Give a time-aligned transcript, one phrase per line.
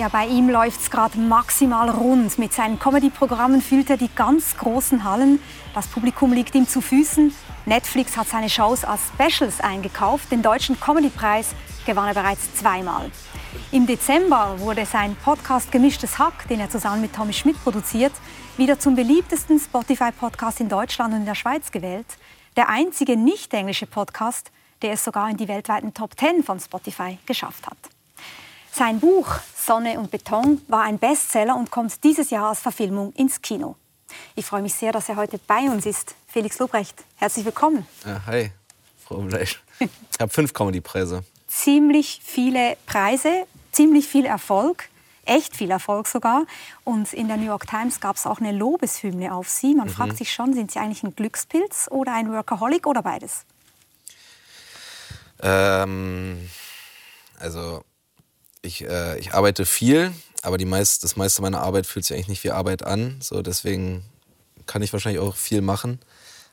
[0.00, 2.38] Ja, bei ihm läuft es gerade maximal rund.
[2.38, 5.42] Mit seinen Comedy-Programmen füllt er die ganz großen Hallen.
[5.74, 7.34] Das Publikum liegt ihm zu Füßen.
[7.66, 10.32] Netflix hat seine Shows als Specials eingekauft.
[10.32, 11.50] Den deutschen Comedy-Preis
[11.84, 13.10] gewann er bereits zweimal.
[13.72, 18.14] Im Dezember wurde sein Podcast Gemischtes Hack, den er zusammen mit Tommy Schmidt produziert,
[18.56, 22.06] wieder zum beliebtesten Spotify-Podcast in Deutschland und in der Schweiz gewählt.
[22.56, 27.18] Der einzige nicht englische Podcast, der es sogar in die weltweiten Top 10 von Spotify
[27.26, 27.76] geschafft hat.
[28.72, 33.42] Sein Buch Sonne und Beton war ein Bestseller und kommt dieses Jahr als Verfilmung ins
[33.42, 33.76] Kino.
[34.34, 36.14] Ich freue mich sehr, dass er heute bei uns ist.
[36.26, 37.86] Felix Lobrecht, herzlich willkommen.
[38.06, 38.50] Ja, hi,
[39.04, 39.58] Frau Bleich.
[39.78, 41.24] Ich habe fünf Comedy-Preise.
[41.46, 44.88] Ziemlich viele Preise, ziemlich viel Erfolg,
[45.24, 46.46] echt viel Erfolg sogar.
[46.84, 49.74] Und in der New York Times gab es auch eine Lobeshymne auf Sie.
[49.74, 49.92] Man mhm.
[49.92, 53.44] fragt sich schon, sind Sie eigentlich ein Glückspilz oder ein Workaholic oder beides?
[55.42, 56.48] Ähm,
[57.38, 57.82] also
[58.62, 62.28] ich, äh, ich arbeite viel, aber die meist, das meiste meiner Arbeit fühlt sich eigentlich
[62.28, 63.18] nicht wie Arbeit an.
[63.20, 64.04] So, deswegen
[64.66, 65.98] kann ich wahrscheinlich auch viel machen.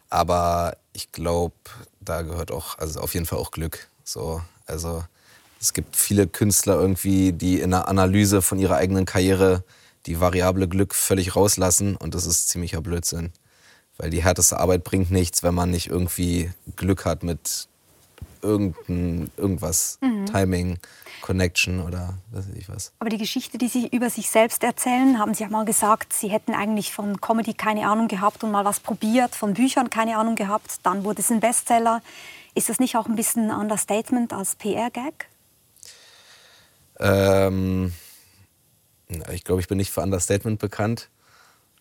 [0.10, 1.56] Aber ich glaube,
[2.00, 3.88] da gehört auch, also auf jeden Fall auch Glück.
[4.04, 5.04] So, also
[5.60, 9.64] es gibt viele Künstler irgendwie, die in der Analyse von ihrer eigenen Karriere
[10.06, 13.34] die Variable Glück völlig rauslassen und das ist ziemlicher Blödsinn.
[13.98, 17.68] Weil die härteste Arbeit bringt nichts, wenn man nicht irgendwie Glück hat mit
[18.48, 20.26] irgendein, irgendwas, mhm.
[20.26, 20.80] Timing,
[21.22, 22.94] Connection oder weiß ich was.
[23.00, 26.30] Aber die Geschichte, die Sie über sich selbst erzählen, haben Sie ja mal gesagt, Sie
[26.30, 30.36] hätten eigentlich von Comedy keine Ahnung gehabt und mal was probiert, von Büchern keine Ahnung
[30.36, 32.02] gehabt, dann wurde es ein Bestseller.
[32.56, 35.28] Ist das nicht auch ein bisschen ein Understatement als PR-Gag?
[37.00, 37.94] Ähm,
[39.32, 41.10] ich glaube, ich bin nicht für Understatement bekannt.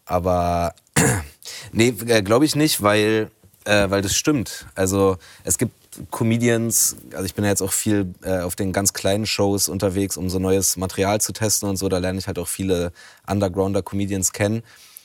[0.05, 0.75] Aber
[1.73, 3.31] nee, äh, glaube ich nicht, weil,
[3.65, 4.67] äh, weil das stimmt.
[4.75, 5.75] Also es gibt
[6.11, 10.17] Comedians, also ich bin ja jetzt auch viel äh, auf den ganz kleinen Shows unterwegs,
[10.17, 11.89] um so neues Material zu testen und so.
[11.89, 12.93] Da lerne ich halt auch viele
[13.27, 14.63] Undergrounder-Comedians kennen.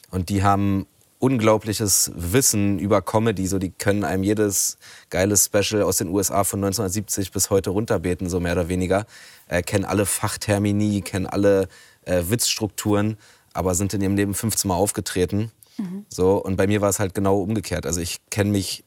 [0.09, 0.85] Und die haben
[1.19, 3.45] unglaubliches Wissen über Comedy.
[3.47, 4.77] So, die können einem jedes
[5.09, 9.05] geile Special aus den USA von 1970 bis heute runterbeten, so mehr oder weniger.
[9.47, 11.67] Äh, kennen alle Fachtermini, kennen alle
[12.05, 13.17] äh, Witzstrukturen,
[13.53, 15.51] aber sind in ihrem Leben 15 Mal aufgetreten.
[15.77, 16.05] Mhm.
[16.09, 17.85] So, und bei mir war es halt genau umgekehrt.
[17.85, 18.83] Also ich kenne mich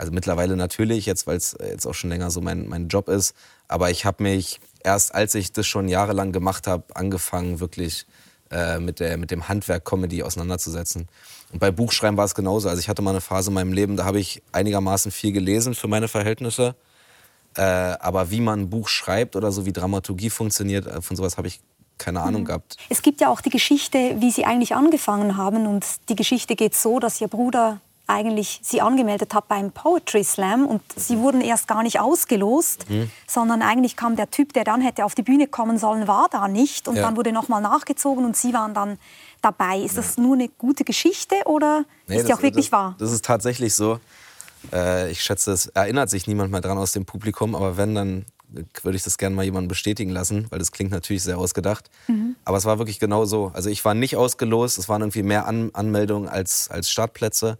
[0.00, 3.34] also mittlerweile natürlich, jetzt weil es jetzt auch schon länger so mein, mein Job ist.
[3.68, 8.06] Aber ich habe mich erst, als ich das schon jahrelang gemacht habe, angefangen, wirklich
[8.50, 11.06] äh, mit, der, mit dem Handwerk Comedy auseinanderzusetzen.
[11.52, 12.70] Und bei Buchschreiben war es genauso.
[12.70, 15.74] Also ich hatte mal eine Phase in meinem Leben, da habe ich einigermaßen viel gelesen
[15.74, 16.74] für meine Verhältnisse.
[17.56, 21.36] Äh, aber wie man ein Buch schreibt oder so, wie Dramaturgie funktioniert, äh, von sowas
[21.36, 21.60] habe ich
[21.98, 22.46] keine Ahnung mhm.
[22.46, 22.78] gehabt.
[22.88, 25.66] Es gibt ja auch die Geschichte, wie Sie eigentlich angefangen haben.
[25.66, 30.66] Und die Geschichte geht so, dass Ihr Bruder eigentlich sie angemeldet habe beim Poetry Slam
[30.66, 33.10] und sie wurden erst gar nicht ausgelost, mhm.
[33.26, 36.48] sondern eigentlich kam der Typ, der dann hätte auf die Bühne kommen sollen, war da
[36.48, 37.02] nicht und ja.
[37.02, 38.98] dann wurde nochmal nachgezogen und sie waren dann
[39.42, 39.78] dabei.
[39.78, 42.96] Ist das nur eine gute Geschichte oder nee, ist die auch wirklich das, wahr?
[42.98, 44.00] Das ist tatsächlich so.
[44.72, 48.26] Äh, ich schätze, es erinnert sich niemand mehr dran aus dem Publikum, aber wenn, dann
[48.82, 51.90] würde ich das gerne mal jemandem bestätigen lassen, weil das klingt natürlich sehr ausgedacht.
[52.08, 52.36] Mhm.
[52.44, 53.50] Aber es war wirklich genau so.
[53.54, 57.58] Also ich war nicht ausgelost, es waren irgendwie mehr An Anmeldungen als, als Startplätze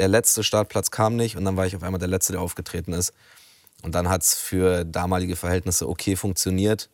[0.00, 2.94] der letzte Startplatz kam nicht und dann war ich auf einmal der Letzte, der aufgetreten
[2.94, 3.12] ist.
[3.82, 6.88] Und dann hat es für damalige Verhältnisse okay funktioniert.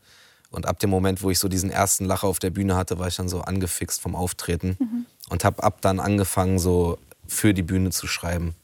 [0.50, 3.06] Und ab dem Moment, wo ich so diesen ersten Lacher auf der Bühne hatte, war
[3.06, 5.06] ich dann so angefixt vom Auftreten mhm.
[5.28, 8.56] und habe ab dann angefangen, so für die Bühne zu schreiben.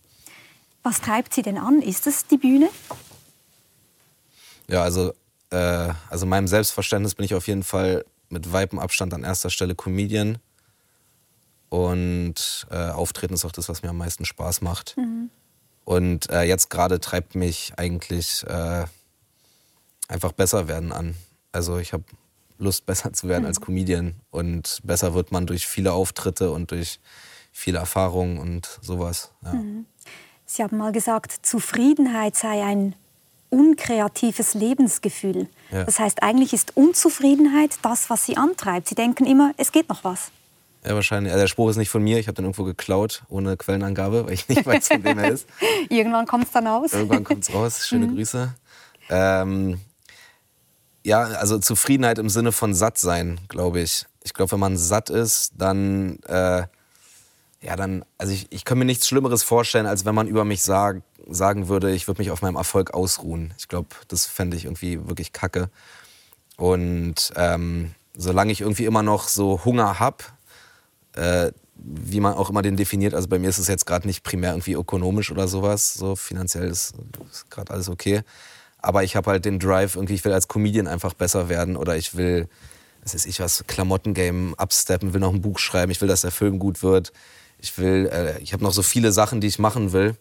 [0.83, 1.81] Was treibt Sie denn an?
[1.81, 2.69] Ist es die Bühne?
[4.67, 5.13] Ja, also,
[5.51, 9.77] äh, also meinem Selbstverständnis bin ich auf jeden Fall mit weitem Abstand an erster Stelle
[9.77, 10.39] Comedian.
[11.73, 14.95] Und äh, Auftreten ist auch das, was mir am meisten Spaß macht.
[14.99, 15.31] Mhm.
[15.87, 18.85] Und äh, jetzt gerade treibt mich eigentlich äh,
[20.07, 21.15] einfach besser werden an.
[21.51, 22.05] Also ich habe
[22.59, 23.47] Lust, besser zu werden mhm.
[23.47, 24.17] als Comedian.
[24.31, 27.01] Und besser wird man durch viele Auftritte und durch
[27.53, 29.33] viele Erfahrungen und sowas.
[29.43, 29.55] Ja.
[29.55, 29.87] Mhm.
[30.45, 32.95] Sie haben mal gesagt, Zufriedenheit sei ein
[33.49, 35.49] unkreatives Lebensgefühl.
[35.71, 35.85] Ja.
[35.85, 38.89] Das heißt, eigentlich ist Unzufriedenheit das, was Sie antreibt.
[38.89, 40.33] Sie denken immer, es geht noch was.
[40.85, 41.33] Ja, wahrscheinlich.
[41.33, 44.33] Also der Spruch ist nicht von mir, ich habe den irgendwo geklaut, ohne Quellenangabe, weil
[44.33, 45.47] ich nicht weiß, von wem er ist.
[45.89, 46.93] Irgendwann kommt es dann raus.
[46.93, 47.87] Irgendwann kommt es raus.
[47.87, 48.17] Schöne mhm.
[48.17, 48.53] Grüße.
[49.09, 49.81] Ähm,
[51.05, 54.07] ja, also Zufriedenheit im Sinne von satt sein, glaube ich.
[54.25, 56.65] Ich glaube, wenn man satt ist, dann, äh,
[57.61, 60.63] ja, dann, also ich, ich kann mir nichts Schlimmeres vorstellen, als wenn man über mich
[60.63, 63.55] sag, sagen würde, ich würde mich auf meinem Erfolg ausruhen.
[63.57, 65.71] Ich glaube, das fände ich irgendwie wirklich kacke.
[66.57, 70.25] Und ähm, solange ich irgendwie immer noch so Hunger habe,
[71.17, 73.15] äh, wie man auch immer den definiert.
[73.15, 75.95] Also bei mir ist es jetzt gerade nicht primär irgendwie ökonomisch oder sowas.
[75.95, 76.95] So finanziell ist,
[77.31, 78.23] ist gerade alles okay.
[78.79, 81.97] Aber ich habe halt den Drive, irgendwie, ich will als Comedian einfach besser werden oder
[81.97, 82.49] ich will
[83.03, 86.31] was weiß ich was, Klamottengame absteppen, will noch ein Buch schreiben, ich will, dass der
[86.31, 87.13] Film gut wird.
[87.59, 90.17] Ich will, äh, ich habe noch so viele Sachen, die ich machen will.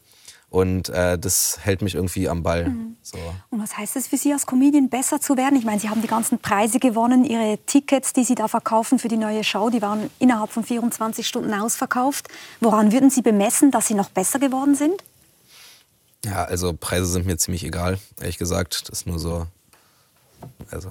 [0.52, 2.68] Und äh, das hält mich irgendwie am Ball.
[2.68, 2.98] Mhm.
[3.02, 3.18] So.
[3.52, 5.58] Und was heißt es für Sie als Comedian, besser zu werden?
[5.58, 7.24] Ich meine, Sie haben die ganzen Preise gewonnen.
[7.24, 11.26] Ihre Tickets, die Sie da verkaufen für die neue Show, die waren innerhalb von 24
[11.26, 12.28] Stunden ausverkauft.
[12.60, 15.02] Woran würden Sie bemessen, dass Sie noch besser geworden sind?
[16.26, 18.90] Ja, also Preise sind mir ziemlich egal, ehrlich gesagt.
[18.90, 19.48] Das ist nur so.
[20.70, 20.90] Also,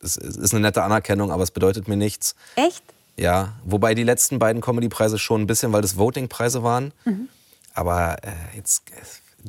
[0.00, 2.36] es ist eine nette Anerkennung, aber es bedeutet mir nichts.
[2.54, 2.84] Echt?
[3.16, 6.92] Ja, wobei die letzten beiden Comedy-Preise schon ein bisschen, weil das Voting-Preise waren.
[7.04, 7.28] Mhm.
[7.76, 8.84] Aber äh, jetzt,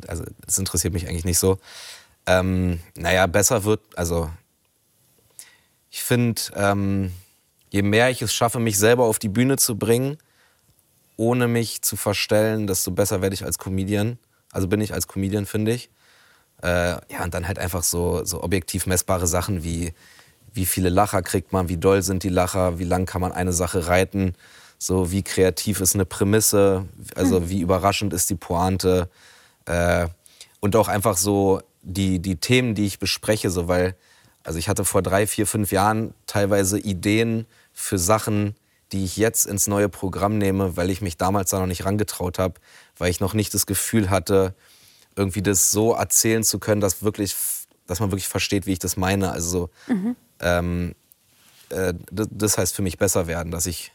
[0.07, 1.57] also das interessiert mich eigentlich nicht so.
[2.25, 4.29] Ähm, naja, besser wird, also
[5.89, 7.13] ich finde, ähm,
[7.69, 10.17] je mehr ich es schaffe, mich selber auf die Bühne zu bringen,
[11.15, 14.19] ohne mich zu verstellen, desto besser werde ich als Comedian.
[14.51, 15.89] Also bin ich als Comedian, finde ich.
[16.61, 19.93] Äh, ja, und dann halt einfach so, so objektiv messbare Sachen wie,
[20.53, 23.53] wie viele Lacher kriegt man, wie doll sind die Lacher, wie lang kann man eine
[23.53, 24.35] Sache reiten.
[24.77, 26.85] So, wie kreativ ist eine Prämisse,
[27.15, 27.49] also hm.
[27.49, 29.09] wie überraschend ist die Pointe.
[29.65, 30.07] Äh,
[30.59, 33.95] und auch einfach so die, die Themen, die ich bespreche, so weil,
[34.43, 38.55] also ich hatte vor drei, vier, fünf Jahren teilweise Ideen für Sachen,
[38.91, 42.39] die ich jetzt ins neue Programm nehme, weil ich mich damals da noch nicht rangetraut
[42.39, 42.55] habe,
[42.97, 44.53] weil ich noch nicht das Gefühl hatte,
[45.15, 47.35] irgendwie das so erzählen zu können, dass wirklich,
[47.87, 49.31] dass man wirklich versteht, wie ich das meine.
[49.31, 49.49] Also
[49.87, 50.15] so, mhm.
[50.39, 50.95] ähm,
[51.69, 53.91] äh, das heißt für mich besser werden, dass ich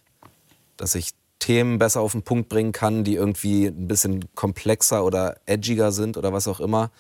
[0.82, 5.37] dass ich Themen besser auf den Punkt bringen kann, die irgendwie ein bisschen komplexer oder
[5.46, 6.90] edgiger sind oder was auch immer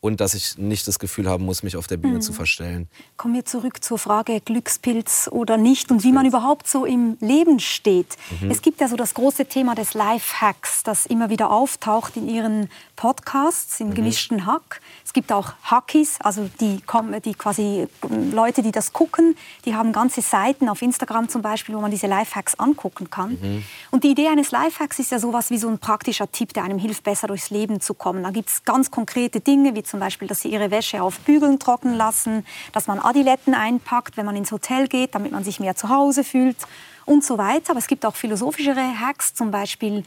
[0.00, 2.20] und dass ich nicht das Gefühl haben muss, mich auf der Bühne mhm.
[2.22, 2.88] zu verstellen.
[3.16, 7.60] Kommen wir zurück zur Frage Glückspilz oder nicht und wie man überhaupt so im Leben
[7.60, 8.16] steht.
[8.40, 8.50] Mhm.
[8.50, 12.70] Es gibt ja so das große Thema des Lifehacks, das immer wieder auftaucht in Ihren
[12.96, 13.94] Podcasts, im mhm.
[13.94, 14.80] gemischten Hack.
[15.10, 16.80] Es gibt auch Hackies, also die,
[17.24, 17.88] die quasi
[18.30, 22.06] Leute, die das gucken, die haben ganze Seiten auf Instagram zum Beispiel, wo man diese
[22.06, 23.32] Lifehacks angucken kann.
[23.32, 23.64] Mhm.
[23.90, 26.78] Und die Idee eines Lifehacks ist ja sowas wie so ein praktischer Tipp, der einem
[26.78, 28.22] hilft, besser durchs Leben zu kommen.
[28.22, 31.58] Da gibt es ganz konkrete Dinge, wie zum Beispiel, dass sie ihre Wäsche auf Bügeln
[31.58, 35.74] trocknen lassen, dass man Adiletten einpackt, wenn man ins Hotel geht, damit man sich mehr
[35.74, 36.56] zu Hause fühlt
[37.04, 37.70] und so weiter.
[37.70, 40.04] Aber es gibt auch philosophischere Hacks, zum Beispiel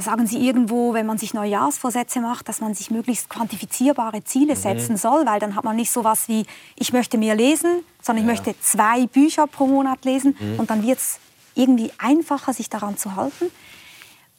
[0.00, 4.58] sagen Sie irgendwo, wenn man sich Neujahrsvorsätze macht, dass man sich möglichst quantifizierbare Ziele mhm.
[4.58, 6.46] setzen soll, weil dann hat man nicht so was wie,
[6.76, 8.32] ich möchte mehr lesen, sondern ja.
[8.32, 10.58] ich möchte zwei Bücher pro Monat lesen mhm.
[10.58, 11.18] und dann wird es
[11.54, 13.50] irgendwie einfacher, sich daran zu halten.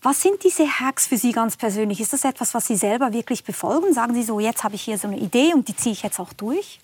[0.02, 2.00] Was sind diese Hacks für Sie ganz persönlich?
[2.00, 3.94] Ist das etwas, was Sie selber wirklich befolgen?
[3.94, 6.20] Sagen Sie so, jetzt habe ich hier so eine Idee und die ziehe ich jetzt
[6.20, 6.80] auch durch?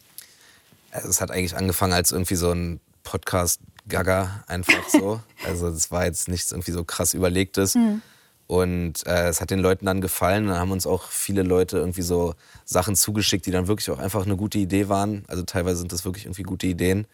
[0.91, 5.19] Also es hat eigentlich angefangen als irgendwie so ein Podcast-Gaga einfach so.
[5.45, 7.75] also es war jetzt nichts irgendwie so krass überlegtes.
[7.75, 8.01] Mhm.
[8.51, 10.47] Und äh, es hat den Leuten dann gefallen.
[10.47, 14.25] Dann haben uns auch viele Leute irgendwie so Sachen zugeschickt, die dann wirklich auch einfach
[14.25, 15.23] eine gute Idee waren.
[15.29, 17.07] Also teilweise sind das wirklich irgendwie gute Ideen.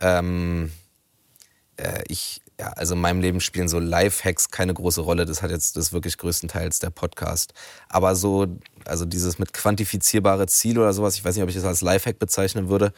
[0.00, 0.72] Ähm,
[1.76, 5.26] äh, ich ja, also in meinem Leben spielen so Live-Hacks keine große Rolle.
[5.26, 7.54] Das hat jetzt das wirklich größtenteils der Podcast.
[7.88, 8.48] Aber so,
[8.84, 12.18] also dieses mit quantifizierbare Ziele oder sowas, ich weiß nicht, ob ich das als Live-Hack
[12.18, 12.92] bezeichnen würde,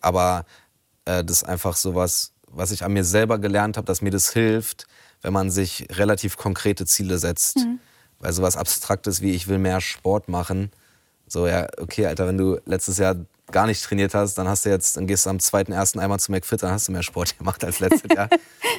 [0.00, 0.44] aber
[1.04, 4.32] äh, das ist einfach sowas, was ich an mir selber gelernt habe, dass mir das
[4.32, 4.88] hilft,
[5.22, 7.58] wenn man sich relativ konkrete Ziele setzt.
[7.58, 7.80] Mhm.
[8.18, 10.70] Weil sowas Abstraktes wie ich will mehr Sport machen,
[11.28, 13.16] so ja, okay, Alter, wenn du letztes Jahr
[13.50, 16.20] gar nicht trainiert hast, dann hast du jetzt, dann gehst du am zweiten ersten einmal
[16.20, 18.28] zu McFit, dann hast du mehr Sport gemacht als letztes Jahr.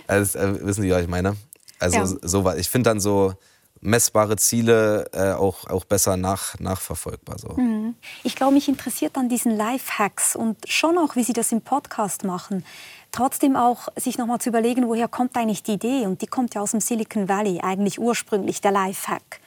[0.10, 1.36] Also, äh, wissen Sie, was ich meine?
[1.80, 2.06] Also ja.
[2.06, 3.34] so Ich finde dann so
[3.82, 7.38] messbare Ziele äh, auch, auch besser nach, nachverfolgbar.
[7.38, 7.50] So.
[7.58, 7.96] Mhm.
[8.24, 12.24] Ich glaube, mich interessiert an diesen Life-Hacks und schon auch, wie Sie das im Podcast
[12.24, 12.64] machen.
[13.12, 16.06] Trotzdem auch sich nochmal zu überlegen, woher kommt eigentlich die Idee?
[16.06, 19.40] Und die kommt ja aus dem Silicon Valley, eigentlich ursprünglich, der Life-Hack.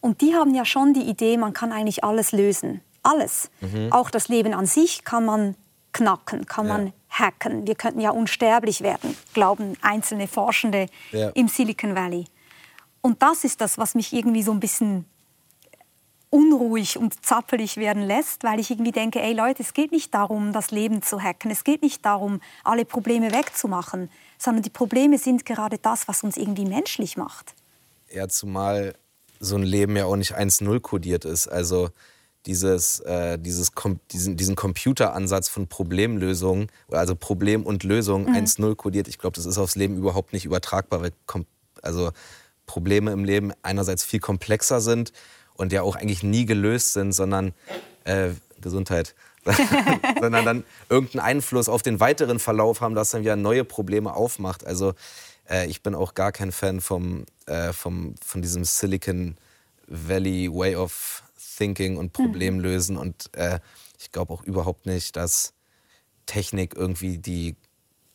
[0.00, 3.50] Und die haben ja schon die Idee, man kann eigentlich alles lösen alles.
[3.60, 3.92] Mhm.
[3.92, 5.54] Auch das Leben an sich kann man
[5.92, 6.72] knacken, kann ja.
[6.72, 7.66] man hacken.
[7.66, 11.30] Wir könnten ja unsterblich werden, glauben einzelne Forschende ja.
[11.30, 12.26] im Silicon Valley.
[13.00, 15.06] Und das ist das, was mich irgendwie so ein bisschen
[16.30, 20.52] unruhig und zappelig werden lässt, weil ich irgendwie denke, ey Leute, es geht nicht darum,
[20.52, 25.46] das Leben zu hacken, es geht nicht darum, alle Probleme wegzumachen, sondern die Probleme sind
[25.46, 27.54] gerade das, was uns irgendwie menschlich macht.
[28.12, 28.94] Ja, zumal
[29.40, 31.48] so ein Leben ja auch nicht 1-0 kodiert ist.
[31.48, 31.90] Also
[32.46, 33.72] dieses, äh, dieses
[34.12, 38.36] diesen, diesen Computeransatz von Problemlösung, also Problem und Lösung mhm.
[38.36, 39.08] 1-0 kodiert.
[39.08, 41.12] Ich glaube, das ist aufs Leben überhaupt nicht übertragbar, weil
[41.82, 42.10] also
[42.66, 45.12] Probleme im Leben einerseits viel komplexer sind
[45.56, 47.54] und ja auch eigentlich nie gelöst sind, sondern
[48.04, 49.14] äh, Gesundheit,
[50.20, 54.66] sondern dann irgendeinen Einfluss auf den weiteren Verlauf haben, dass dann wieder neue Probleme aufmacht.
[54.66, 54.94] Also
[55.48, 59.36] äh, ich bin auch gar kein Fan vom, äh, vom, von diesem Silicon
[59.86, 61.22] Valley Way of
[61.56, 62.96] Thinking und Problemlösen.
[62.96, 63.00] Mhm.
[63.00, 63.60] Und äh,
[63.98, 65.52] ich glaube auch überhaupt nicht, dass
[66.26, 67.56] Technik irgendwie die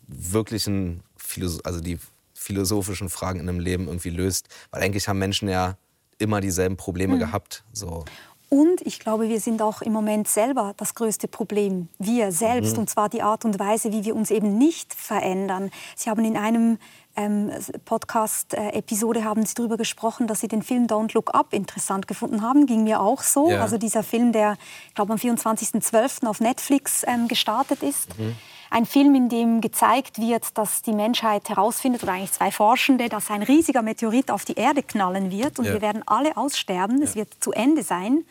[0.07, 1.98] wirklichen, Philosoph also die
[2.33, 4.48] philosophischen Fragen in einem Leben irgendwie löst.
[4.71, 5.77] Weil eigentlich haben Menschen ja
[6.22, 7.20] immer dieselben Probleme mhm.
[7.20, 7.63] gehabt.
[7.74, 8.06] So.
[8.54, 11.88] Und ich glaube, wir sind auch im Moment selber das größte Problem.
[12.00, 12.80] Wir selbst, mhm.
[12.80, 15.72] und zwar die Art und Weise, wie wir uns eben nicht verändern.
[15.96, 16.78] Sie haben in einem
[17.16, 17.50] ähm,
[17.86, 22.66] Podcast-Episode haben Sie darüber gesprochen, dass Sie den Film Don't Look Up interessant gefunden haben.
[22.66, 23.50] Ging mir auch so.
[23.50, 23.62] Ja.
[23.62, 24.58] Also dieser Film, der,
[24.90, 26.28] ich glaube, am 24.12.
[26.28, 28.20] auf Netflix ähm, gestartet ist.
[28.20, 28.36] Mhm.
[28.72, 33.30] Ein Film, in dem gezeigt wird, dass die Menschheit herausfindet, oder eigentlich zwei Forschende, dass
[33.30, 35.74] ein riesiger Meteorit auf die Erde knallen wird und ja.
[35.74, 37.00] wir werden alle aussterben.
[37.00, 37.04] Ja.
[37.04, 38.24] Es wird zu Ende sein.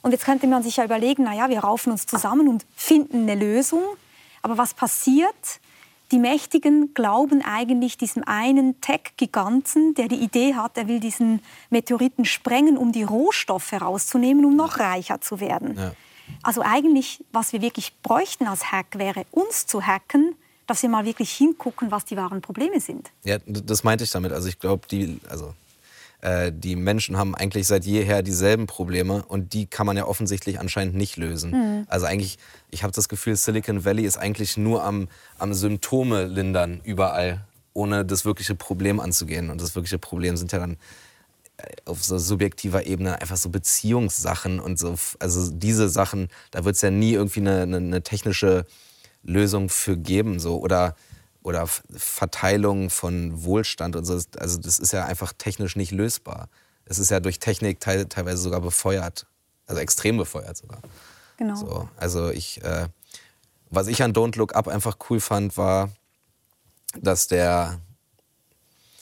[0.00, 3.34] Und jetzt könnte man sich ja überlegen, naja, wir raufen uns zusammen und finden eine
[3.34, 3.82] Lösung.
[4.40, 5.60] Aber was passiert?
[6.12, 12.24] Die Mächtigen glauben eigentlich diesem einen Tech-Giganten, der die Idee hat, er will diesen Meteoriten
[12.24, 15.76] sprengen, um die Rohstoffe herauszunehmen, um noch reicher zu werden.
[15.76, 15.92] Ja.
[16.42, 20.34] Also eigentlich, was wir wirklich bräuchten als Hack, wäre uns zu hacken,
[20.66, 23.10] dass wir mal wirklich hingucken, was die wahren Probleme sind.
[23.24, 24.32] Ja, das meinte ich damit.
[24.32, 25.54] Also ich glaube, die, also,
[26.22, 30.58] äh, die Menschen haben eigentlich seit jeher dieselben Probleme und die kann man ja offensichtlich
[30.58, 31.50] anscheinend nicht lösen.
[31.50, 31.86] Mhm.
[31.88, 32.38] Also eigentlich,
[32.70, 38.04] ich habe das Gefühl, Silicon Valley ist eigentlich nur am, am Symptome lindern überall, ohne
[38.04, 39.50] das wirkliche Problem anzugehen.
[39.50, 40.78] Und das wirkliche Problem sind ja dann
[41.84, 46.82] auf so subjektiver Ebene einfach so Beziehungssachen und so, also diese Sachen, da wird es
[46.82, 48.66] ja nie irgendwie eine, eine, eine, technische
[49.22, 50.96] Lösung für geben, so oder
[51.42, 54.18] oder Verteilung von Wohlstand und so.
[54.38, 56.48] Also das ist ja einfach technisch nicht lösbar.
[56.86, 59.26] Es ist ja durch Technik te teilweise sogar befeuert,
[59.66, 60.80] also extrem befeuert sogar.
[61.36, 61.54] Genau.
[61.54, 62.88] So, also ich, äh,
[63.70, 65.90] was ich an Don't Look Up einfach cool fand, war,
[67.00, 67.78] dass der,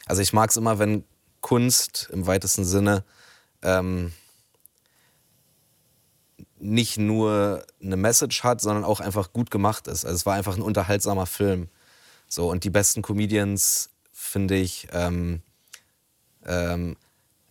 [0.07, 1.05] also ich mag es immer, wenn
[1.43, 3.05] Kunst im weitesten Sinne
[3.63, 4.13] ähm,
[6.59, 10.05] nicht nur eine Message hat, sondern auch einfach gut gemacht ist.
[10.05, 11.69] Also es war einfach ein unterhaltsamer Film.
[12.29, 15.43] So, und die besten Comedians, finde ich, ähm,
[16.47, 16.97] ähm,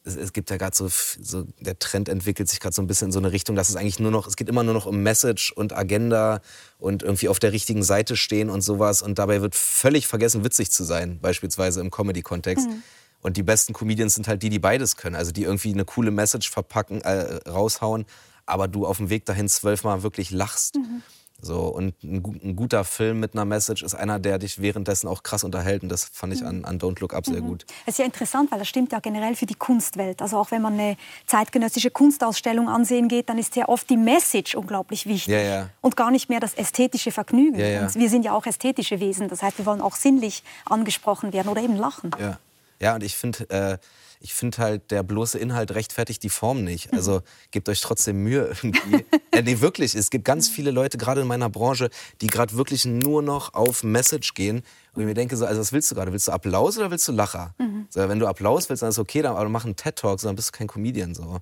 [0.03, 3.09] es, es, gibt ja gerade so, so, der Trend entwickelt sich gerade so ein bisschen
[3.09, 5.03] in so eine Richtung, dass es eigentlich nur noch, es geht immer nur noch um
[5.03, 6.41] Message und Agenda
[6.79, 9.01] und irgendwie auf der richtigen Seite stehen und sowas.
[9.01, 12.67] Und dabei wird völlig vergessen, witzig zu sein, beispielsweise im Comedy-Kontext.
[12.67, 12.83] Mhm.
[13.21, 15.15] Und die besten Comedians sind halt die, die beides können.
[15.15, 18.05] Also die irgendwie eine coole Message verpacken, äh, raushauen,
[18.45, 20.75] aber du auf dem Weg dahin zwölfmal wirklich lachst.
[20.75, 21.03] Mhm.
[21.43, 25.23] So, und ein, ein, guter Film mit einer Message ist einer, der dich währenddessen auch
[25.23, 25.81] krass unterhält.
[25.81, 27.47] Und das fand ich an, an Don't Look Up sehr mhm.
[27.47, 27.65] gut.
[27.85, 30.21] Das ist ja interessant, weil das stimmt ja generell für die Kunstwelt.
[30.21, 34.53] Also auch wenn man eine zeitgenössische Kunstausstellung ansehen geht, dann ist ja oft die Message
[34.53, 35.33] unglaublich wichtig.
[35.33, 35.69] Ja, ja.
[35.81, 37.59] Und gar nicht mehr das ästhetische Vergnügen.
[37.59, 39.27] Ja, wir sind ja auch ästhetische Wesen.
[39.27, 42.11] Das heißt, wir wollen auch sinnlich angesprochen werden oder eben lachen.
[42.19, 42.37] Ja.
[42.81, 43.77] Ja, und ich finde, äh,
[44.19, 46.89] ich finde halt, der bloße Inhalt rechtfertigt die Form nicht.
[47.01, 49.05] Also gebt euch trotzdem Mühe irgendwie.
[49.31, 49.95] äh, nee, wirklich.
[49.95, 51.89] Es gibt ganz viele Leute, gerade in meiner Branche,
[52.21, 54.63] die gerade wirklich nur noch auf Message gehen.
[54.93, 56.11] Und ich mir denke so, also was willst du gerade?
[56.11, 57.55] Willst du Applaus oder willst du Lacher?
[57.57, 57.87] Mhm.
[57.89, 60.49] So, wenn du Applaus willst, dann ist okay, dann, aber mach einen TED-Talk, dann bist
[60.49, 61.15] du kein Comedian.
[61.15, 61.39] So.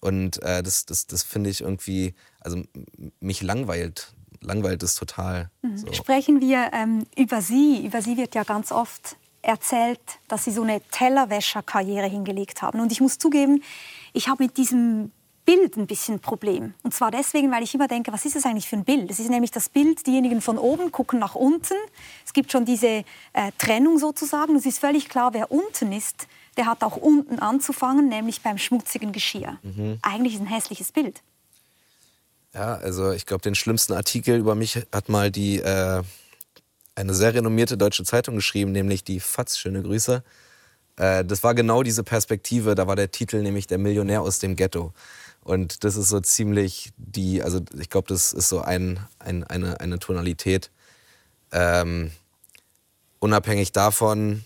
[0.00, 2.62] Und äh, das, das, das finde ich irgendwie, also
[3.20, 5.50] mich langweilt langweilt es total.
[5.62, 5.78] Mhm.
[5.78, 5.92] So.
[5.92, 7.84] Sprechen wir ähm, über Sie.
[7.84, 12.80] Über Sie wird ja ganz oft erzählt, dass sie so eine Tellerwäscherkarriere hingelegt haben.
[12.80, 13.62] Und ich muss zugeben,
[14.12, 15.12] ich habe mit diesem
[15.44, 16.74] Bild ein bisschen ein Problem.
[16.82, 19.10] Und zwar deswegen, weil ich immer denke, was ist das eigentlich für ein Bild?
[19.10, 21.74] Es ist nämlich das Bild, diejenigen von oben gucken nach unten.
[22.24, 24.56] Es gibt schon diese äh, Trennung sozusagen.
[24.56, 26.26] Es ist völlig klar, wer unten ist,
[26.56, 29.58] der hat auch unten anzufangen, nämlich beim schmutzigen Geschirr.
[29.62, 29.98] Mhm.
[30.02, 31.22] Eigentlich ist ein hässliches Bild.
[32.52, 36.02] Ja, also ich glaube, den schlimmsten Artikel über mich hat mal die äh,
[36.96, 40.24] eine sehr renommierte deutsche Zeitung geschrieben, nämlich die FAZ, schöne Grüße.
[40.96, 44.56] Äh, das war genau diese Perspektive, da war der Titel nämlich Der Millionär aus dem
[44.56, 44.92] Ghetto.
[45.44, 49.78] Und das ist so ziemlich die, also ich glaube, das ist so ein, ein, eine,
[49.78, 50.70] eine Tonalität.
[51.52, 52.10] Ähm,
[53.20, 54.44] unabhängig davon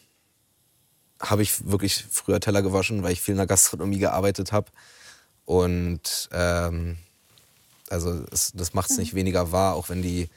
[1.21, 4.71] habe ich wirklich früher Teller gewaschen, weil ich viel in der Gastronomie gearbeitet habe.
[5.45, 6.99] Und ähm,
[7.88, 10.28] also es, das macht es nicht weniger wahr, auch wenn die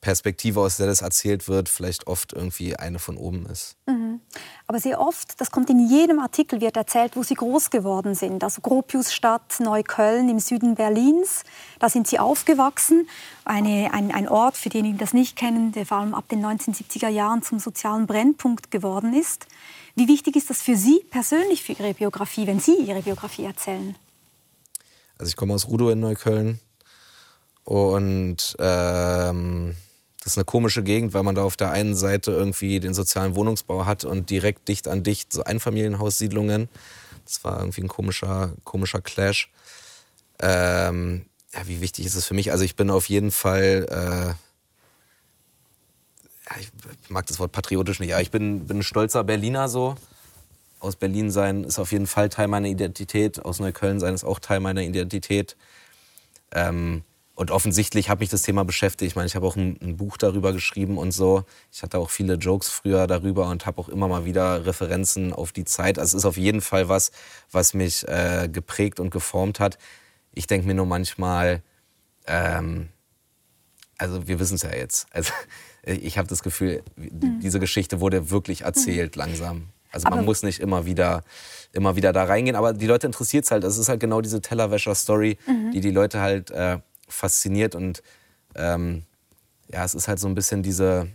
[0.00, 3.76] Perspektive, aus der das erzählt wird, vielleicht oft irgendwie eine von oben ist.
[3.86, 4.20] Mhm.
[4.66, 8.42] Aber sehr oft, das kommt in jedem Artikel, wird erzählt, wo sie groß geworden sind.
[8.42, 11.44] Also Gropiusstadt, Neukölln im Süden Berlins,
[11.80, 13.08] da sind sie aufgewachsen.
[13.44, 16.42] Eine, ein, ein Ort, für diejenigen, die das nicht kennen, der vor allem ab den
[16.46, 19.46] 1970er Jahren zum sozialen Brennpunkt geworden ist.
[19.96, 23.94] Wie wichtig ist das für Sie persönlich, für Ihre Biografie, wenn Sie Ihre Biografie erzählen?
[25.18, 26.58] Also ich komme aus Rudow in Neukölln
[27.64, 29.76] und ähm
[30.30, 33.34] das ist eine komische Gegend, weil man da auf der einen Seite irgendwie den sozialen
[33.34, 36.68] Wohnungsbau hat und direkt dicht an dicht so Einfamilienhaussiedlungen.
[37.24, 39.50] Das war irgendwie ein komischer, komischer Clash.
[40.40, 42.52] Ähm, ja, wie wichtig ist es für mich?
[42.52, 44.26] Also ich bin auf jeden Fall, äh,
[46.48, 46.70] ja, ich
[47.08, 49.96] mag das Wort patriotisch nicht, aber ich bin, bin ein stolzer Berliner so.
[50.78, 53.44] Aus Berlin sein ist auf jeden Fall Teil meiner Identität.
[53.44, 55.56] Aus Neukölln sein ist auch Teil meiner Identität.
[56.52, 57.02] Ähm,
[57.40, 59.12] und offensichtlich hat mich das Thema beschäftigt.
[59.12, 61.44] Ich meine, ich habe auch ein, ein, Buch darüber geschrieben und so.
[61.72, 65.50] Ich hatte auch viele Jokes früher darüber und habe auch immer mal wieder Referenzen auf
[65.50, 65.98] die Zeit.
[65.98, 67.12] Also es ist auf jeden Fall was,
[67.50, 69.78] was mich äh, geprägt und geformt hat.
[70.34, 71.62] Ich denke mir nur manchmal,
[72.26, 72.90] ähm,
[73.96, 75.06] also wir wissen es ja jetzt.
[75.10, 75.32] Also
[75.82, 77.40] ich habe das Gefühl, mhm.
[77.40, 79.20] diese Geschichte wurde wirklich erzählt mhm.
[79.20, 79.68] langsam.
[79.92, 81.24] Also man aber muss nicht immer wieder,
[81.72, 83.64] immer wieder da reingehen, aber die Leute interessiert es halt.
[83.64, 85.70] Es ist halt genau diese Tellerwäscher-Story, mhm.
[85.70, 86.80] die die Leute halt äh,
[87.12, 88.02] fasziniert und
[88.54, 89.04] ähm,
[89.68, 91.08] ja, es ist halt so ein bisschen diese,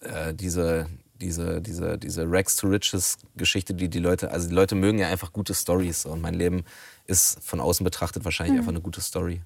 [0.00, 0.86] äh, diese,
[1.20, 5.08] diese, diese, diese Rags to Riches Geschichte, die die Leute, also die Leute mögen ja
[5.08, 6.64] einfach gute Stories und mein Leben
[7.06, 8.60] ist von außen betrachtet wahrscheinlich mhm.
[8.60, 9.40] einfach eine gute Story.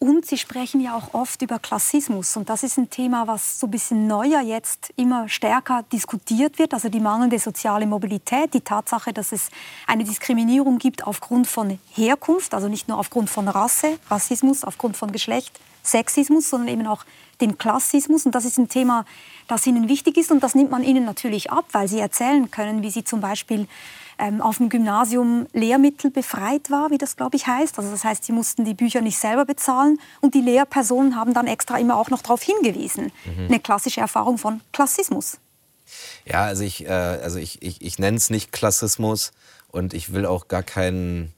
[0.00, 2.36] Und Sie sprechen ja auch oft über Klassismus.
[2.36, 6.72] Und das ist ein Thema, was so ein bisschen neuer jetzt immer stärker diskutiert wird.
[6.72, 9.50] Also die mangelnde soziale Mobilität, die Tatsache, dass es
[9.88, 15.10] eine Diskriminierung gibt aufgrund von Herkunft, also nicht nur aufgrund von Rasse, Rassismus, aufgrund von
[15.10, 17.04] Geschlecht, Sexismus, sondern eben auch
[17.40, 18.24] den Klassismus.
[18.24, 19.04] Und das ist ein Thema,
[19.48, 20.30] das Ihnen wichtig ist.
[20.30, 23.66] Und das nimmt man Ihnen natürlich ab, weil Sie erzählen können, wie Sie zum Beispiel
[24.18, 27.78] ähm, auf dem Gymnasium Lehrmittel befreit war, wie das, glaube ich, heißt.
[27.78, 31.46] Also das heißt, sie mussten die Bücher nicht selber bezahlen und die Lehrpersonen haben dann
[31.46, 33.12] extra immer auch noch darauf hingewiesen.
[33.24, 33.46] Mhm.
[33.46, 35.38] Eine klassische Erfahrung von Klassismus.
[36.24, 39.32] Ja, also ich, äh, also ich, ich, ich nenne es nicht Klassismus
[39.70, 41.32] und ich will auch gar keinen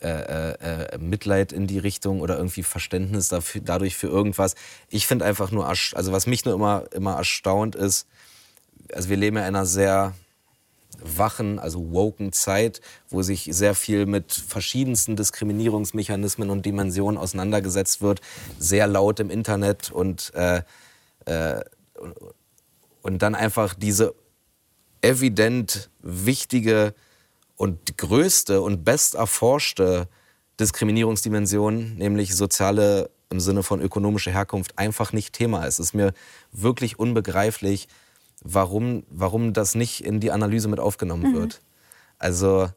[0.00, 4.54] äh, äh, äh, Mitleid in die Richtung oder irgendwie Verständnis dafür, dadurch für irgendwas.
[4.90, 8.06] Ich finde einfach nur, also was mich nur immer, immer erstaunt ist,
[8.92, 10.12] also wir leben ja in einer sehr
[11.02, 18.20] wachen, also woken Zeit, wo sich sehr viel mit verschiedensten Diskriminierungsmechanismen und Dimensionen auseinandergesetzt wird,
[18.58, 20.62] sehr laut im Internet und, äh,
[21.26, 21.64] äh,
[23.02, 24.14] und dann einfach diese
[25.02, 26.94] evident wichtige
[27.56, 30.08] und größte und best erforschte
[30.58, 35.78] Diskriminierungsdimension, nämlich soziale im Sinne von ökonomischer Herkunft, einfach nicht Thema ist.
[35.78, 36.12] Es ist mir
[36.52, 37.88] wirklich unbegreiflich,
[38.44, 41.34] warum, warum das nicht in die Analyse mit aufgenommen mhm.
[41.34, 41.62] wird.
[42.18, 42.68] Also,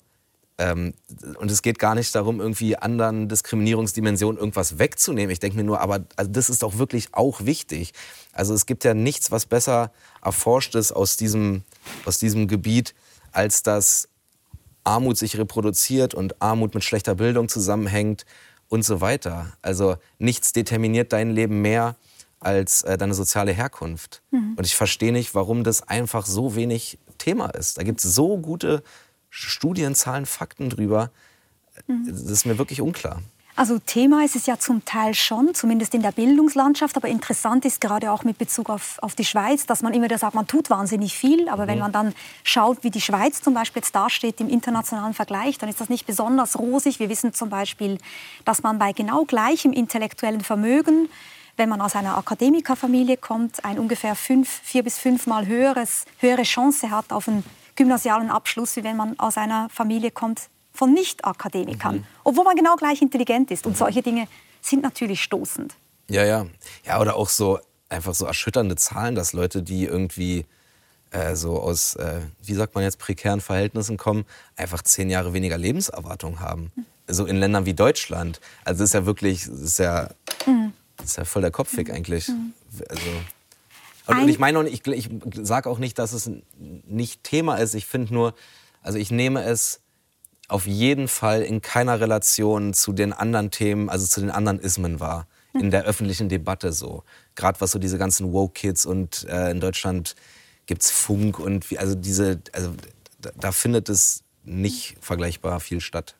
[0.57, 0.93] ähm,
[1.37, 5.29] und es geht gar nicht darum, irgendwie anderen Diskriminierungsdimensionen irgendwas wegzunehmen.
[5.29, 7.93] Ich denke mir nur, aber also das ist doch wirklich auch wichtig.
[8.33, 9.91] Also es gibt ja nichts, was besser
[10.23, 11.63] erforscht ist aus diesem,
[12.05, 12.95] aus diesem Gebiet,
[13.31, 14.07] als dass
[14.83, 18.25] Armut sich reproduziert und Armut mit schlechter Bildung zusammenhängt
[18.69, 19.53] und so weiter.
[19.61, 21.97] Also nichts determiniert dein Leben mehr
[22.39, 24.21] als äh, deine soziale Herkunft.
[24.31, 24.53] Mhm.
[24.57, 27.77] Und ich verstehe nicht, warum das einfach so wenig Thema ist.
[27.77, 28.83] Da gibt es so gute
[29.29, 31.11] Studien, Zahlen, Fakten drüber.
[31.87, 32.05] Mhm.
[32.07, 33.21] Das ist mir wirklich unklar.
[33.57, 36.95] Also Thema ist es ja zum Teil schon, zumindest in der Bildungslandschaft.
[36.95, 40.19] Aber interessant ist gerade auch mit Bezug auf, auf die Schweiz, dass man immer wieder
[40.19, 41.49] sagt, man tut wahnsinnig viel.
[41.49, 41.67] Aber mhm.
[41.69, 45.69] wenn man dann schaut, wie die Schweiz zum Beispiel jetzt dasteht im internationalen Vergleich, dann
[45.69, 46.99] ist das nicht besonders rosig.
[46.99, 47.97] Wir wissen zum Beispiel,
[48.45, 51.09] dass man bei genau gleichem intellektuellen Vermögen
[51.57, 56.91] wenn man aus einer Akademikerfamilie kommt, ein ungefähr fünf, vier bis fünfmal höheres, höhere Chance
[56.91, 57.43] hat auf einen
[57.75, 62.03] gymnasialen Abschluss, wie wenn man aus einer Familie kommt von Nicht-Akademikern, mhm.
[62.23, 63.65] obwohl man genau gleich intelligent ist.
[63.65, 64.27] Und solche Dinge
[64.61, 65.75] sind natürlich stoßend.
[66.09, 66.45] Ja, ja.
[66.85, 70.45] Ja, oder auch so einfach so erschütternde Zahlen, dass Leute, die irgendwie
[71.11, 75.57] äh, so aus, äh, wie sagt man jetzt, prekären Verhältnissen kommen, einfach zehn Jahre weniger
[75.57, 76.71] Lebenserwartung haben.
[76.75, 76.85] Mhm.
[77.07, 78.41] So in Ländern wie Deutschland.
[78.65, 80.09] Also das ist ja wirklich, das ist ja
[80.45, 80.73] mhm.
[80.97, 82.29] Das ist ja voll der Kopfweg eigentlich.
[82.89, 83.01] Also,
[84.07, 87.75] und, ich meine, ich, ich sage auch nicht, dass es nicht Thema ist.
[87.75, 88.33] Ich finde nur,
[88.81, 89.81] also ich nehme es
[90.47, 94.99] auf jeden Fall in keiner Relation zu den anderen Themen, also zu den anderen Ismen
[94.99, 95.27] wahr.
[95.53, 97.03] In der öffentlichen Debatte so.
[97.35, 100.15] Gerade was so diese ganzen Woke-Kids und äh, in Deutschland
[100.67, 102.73] gibt es Funk und wie, also diese, also
[103.19, 106.15] da, da findet es nicht vergleichbar viel statt.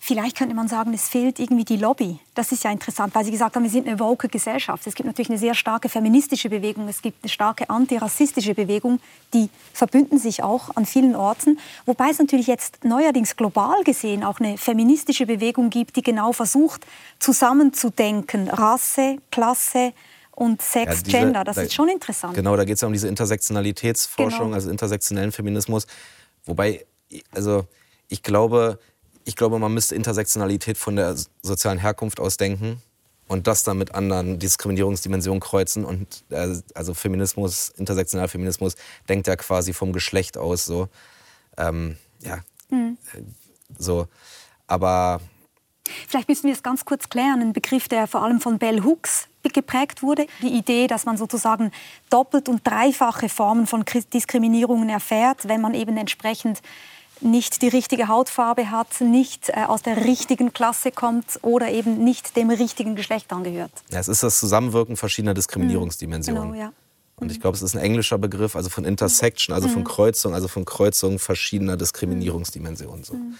[0.00, 2.18] Vielleicht könnte man sagen, es fehlt irgendwie die Lobby.
[2.34, 4.86] Das ist ja interessant, weil Sie gesagt haben, wir sind eine woke Gesellschaft.
[4.86, 9.00] Es gibt natürlich eine sehr starke feministische Bewegung, es gibt eine starke antirassistische Bewegung,
[9.32, 11.58] die verbünden sich auch an vielen Orten.
[11.86, 16.86] Wobei es natürlich jetzt neuerdings global gesehen auch eine feministische Bewegung gibt, die genau versucht,
[17.18, 19.92] zusammenzudenken, Rasse, Klasse,
[20.38, 21.42] und Sex, ja, diese, Gender.
[21.42, 22.34] Das da, ist schon interessant.
[22.34, 24.54] Genau, da geht es ja um diese Intersektionalitätsforschung, genau.
[24.54, 25.88] also intersektionellen Feminismus.
[26.44, 26.86] Wobei
[27.30, 27.66] also
[28.08, 28.78] ich glaube,
[29.24, 32.82] ich glaube, man müsste Intersektionalität von der sozialen Herkunft aus denken
[33.28, 35.84] und das dann mit anderen Diskriminierungsdimensionen kreuzen.
[35.84, 38.74] Und äh, also Feminismus, intersektionaler Feminismus
[39.08, 40.88] denkt ja quasi vom Geschlecht aus so.
[41.56, 42.38] Ähm, ja,
[42.70, 42.96] mhm.
[43.78, 44.08] so.
[44.66, 45.20] Aber
[46.06, 47.40] Vielleicht müssen wir es ganz kurz klären.
[47.40, 50.26] Ein Begriff, der vor allem von Bell Hooks geprägt wurde.
[50.42, 51.70] Die Idee, dass man sozusagen
[52.10, 56.60] doppelt und dreifache Formen von Diskriminierungen erfährt, wenn man eben entsprechend
[57.20, 62.36] nicht die richtige Hautfarbe hat, nicht äh, aus der richtigen Klasse kommt oder eben nicht
[62.36, 63.72] dem richtigen Geschlecht angehört.
[63.90, 66.52] Ja, es ist das Zusammenwirken verschiedener Diskriminierungsdimensionen.
[66.52, 66.72] Genau, ja.
[67.16, 69.86] Und ich glaube, es ist ein englischer Begriff, also von Intersection, also von mhm.
[69.86, 73.02] Kreuzung, also von Kreuzung verschiedener Diskriminierungsdimensionen.
[73.02, 73.14] So.
[73.14, 73.34] Mhm.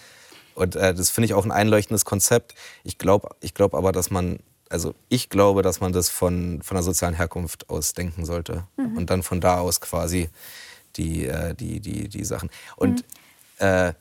[0.54, 2.54] Und äh, das finde ich auch ein einleuchtendes Konzept.
[2.82, 6.74] Ich glaube ich glaub aber, dass man, also ich glaube, dass man das von, von
[6.74, 8.64] der sozialen Herkunft aus denken sollte.
[8.76, 8.96] Mhm.
[8.96, 10.28] Und dann von da aus quasi
[10.96, 12.50] die, äh, die, die, die Sachen.
[12.74, 13.04] Und mhm.
[13.59, 13.92] Äh,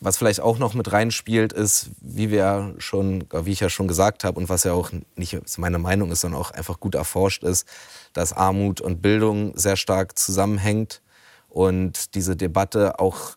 [0.00, 4.24] was vielleicht auch noch mit reinspielt, ist, wie wir schon, wie ich ja schon gesagt
[4.24, 7.66] habe und was ja auch nicht meine Meinung ist, sondern auch einfach gut erforscht ist,
[8.12, 11.00] dass Armut und Bildung sehr stark zusammenhängt
[11.48, 13.36] und diese Debatte auch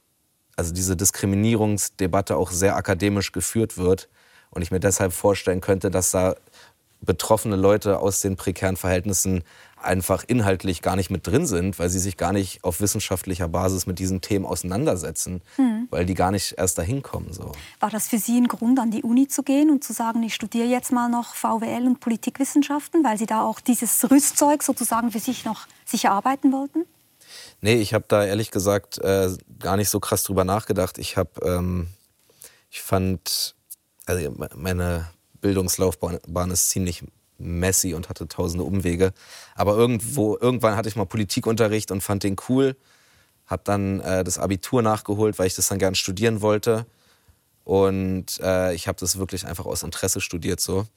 [0.58, 4.10] also diese Diskriminierungsdebatte auch sehr akademisch geführt wird.
[4.50, 6.36] Und ich mir deshalb vorstellen könnte, dass da
[7.00, 9.44] betroffene Leute aus den prekären Verhältnissen
[9.82, 13.86] einfach inhaltlich gar nicht mit drin sind, weil sie sich gar nicht auf wissenschaftlicher Basis
[13.86, 15.88] mit diesen Themen auseinandersetzen, hm.
[15.90, 17.32] weil die gar nicht erst dahin kommen.
[17.32, 17.52] So.
[17.80, 20.34] War das für Sie ein Grund, an die Uni zu gehen und zu sagen, ich
[20.34, 25.20] studiere jetzt mal noch VWL und Politikwissenschaften, weil Sie da auch dieses Rüstzeug sozusagen für
[25.20, 26.86] sich noch sich erarbeiten wollten?
[27.62, 30.98] Nee, ich habe da ehrlich gesagt äh, gar nicht so krass drüber nachgedacht.
[30.98, 31.88] Ich habe, ähm,
[32.70, 33.56] ich fand,
[34.06, 35.08] also meine
[35.42, 37.04] Bildungslaufbahn ist ziemlich
[37.38, 39.14] messy und hatte tausende Umwege.
[39.56, 42.76] Aber irgendwo, irgendwann hatte ich mal Politikunterricht und fand den cool.
[43.46, 46.86] Hab dann äh, das Abitur nachgeholt, weil ich das dann gern studieren wollte.
[47.64, 50.88] Und äh, ich habe das wirklich einfach aus Interesse studiert so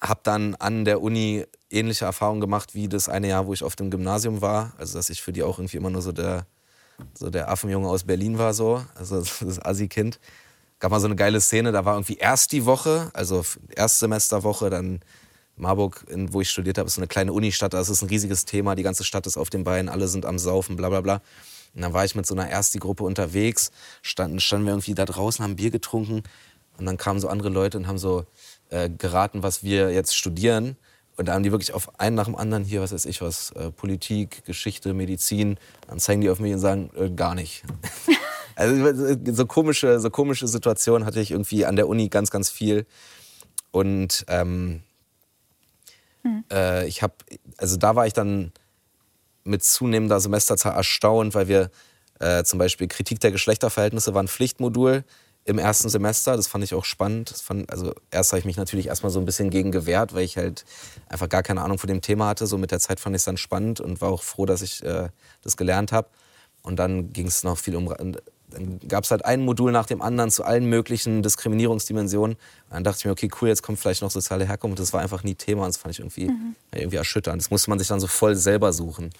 [0.00, 3.76] habe dann an der Uni ähnliche Erfahrungen gemacht wie das eine Jahr, wo ich auf
[3.76, 4.72] dem Gymnasium war.
[4.78, 6.46] Also dass ich für die auch irgendwie immer nur so der,
[7.14, 10.18] so der Affenjunge aus Berlin war, so, also das Assi-Kind.
[10.78, 15.00] Gab mal so eine geile Szene, da war irgendwie erst die Woche, also Erstsemesterwoche, dann
[15.56, 18.44] Marburg, in, wo ich studiert habe, ist so eine kleine Unistadt, das ist ein riesiges
[18.44, 21.22] Thema, die ganze Stadt ist auf den Beinen, alle sind am Saufen, bla bla bla.
[21.74, 23.70] Und dann war ich mit so einer Ersti-Gruppe unterwegs,
[24.02, 26.22] standen, standen wir irgendwie da draußen, haben Bier getrunken
[26.76, 28.26] und dann kamen so andere Leute und haben so,
[28.70, 30.76] äh, geraten, was wir jetzt studieren.
[31.16, 33.50] Und da haben die wirklich auf einen nach dem anderen hier, was weiß ich was,
[33.52, 35.58] äh, Politik, Geschichte, Medizin.
[35.88, 37.62] Dann zeigen die auf mich und sagen, äh, gar nicht.
[38.54, 42.86] also so komische, so komische Situationen hatte ich irgendwie an der Uni ganz, ganz viel.
[43.70, 44.82] Und ähm,
[46.22, 46.44] hm.
[46.52, 47.14] äh, ich habe,
[47.56, 48.52] also da war ich dann
[49.44, 51.70] mit zunehmender Semesterzahl erstaunt, weil wir
[52.18, 55.04] äh, zum Beispiel Kritik der Geschlechterverhältnisse war ein Pflichtmodul
[55.46, 56.36] im ersten Semester.
[56.36, 57.30] Das fand ich auch spannend.
[57.30, 60.36] Fand, also erst habe ich mich natürlich erstmal so ein bisschen gegen gewehrt, weil ich
[60.36, 60.64] halt
[61.08, 62.46] einfach gar keine Ahnung von dem Thema hatte.
[62.46, 64.82] So mit der Zeit fand ich es dann spannend und war auch froh, dass ich
[64.82, 65.08] äh,
[65.42, 66.08] das gelernt habe.
[66.62, 67.86] Und dann ging es noch viel um.
[67.86, 72.36] Dann gab es halt ein Modul nach dem anderen zu allen möglichen Diskriminierungsdimensionen.
[72.70, 74.78] Dann dachte ich mir, okay, cool, jetzt kommt vielleicht noch soziale Herkunft.
[74.78, 76.56] Das war einfach nie Thema und das fand ich irgendwie, mhm.
[76.72, 77.40] irgendwie erschütternd.
[77.40, 79.10] Das musste man sich dann so voll selber suchen.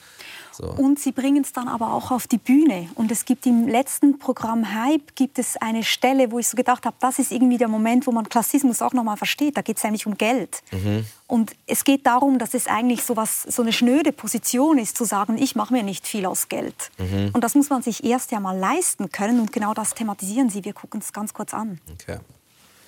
[0.53, 0.65] So.
[0.71, 2.89] Und sie bringen es dann aber auch auf die Bühne.
[2.95, 6.87] Und es gibt im letzten Programm Hype gibt es eine Stelle, wo ich so gedacht
[6.87, 9.57] habe, das ist irgendwie der Moment, wo man Klassismus auch noch mal versteht.
[9.57, 10.63] Da geht es nämlich um Geld.
[10.73, 11.05] Mhm.
[11.27, 15.05] Und es geht darum, dass es eigentlich so, was, so eine schnöde Position ist, zu
[15.05, 16.91] sagen, ich mache mir nicht viel aus Geld.
[16.99, 17.31] Mhm.
[17.33, 19.41] Und das muss man sich erst ja mal leisten können.
[19.41, 20.65] Und genau das thematisieren sie.
[20.65, 21.81] Wir gucken es ganz kurz an.
[21.93, 22.19] Okay.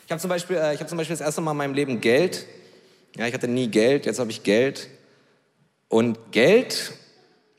[0.09, 2.47] Ich habe zum, Beispiel, äh, hab zum Beispiel das erste Mal in meinem Leben Geld.
[3.15, 4.89] Ja, ich hatte nie Geld, jetzt habe ich Geld.
[5.89, 6.95] Und Geld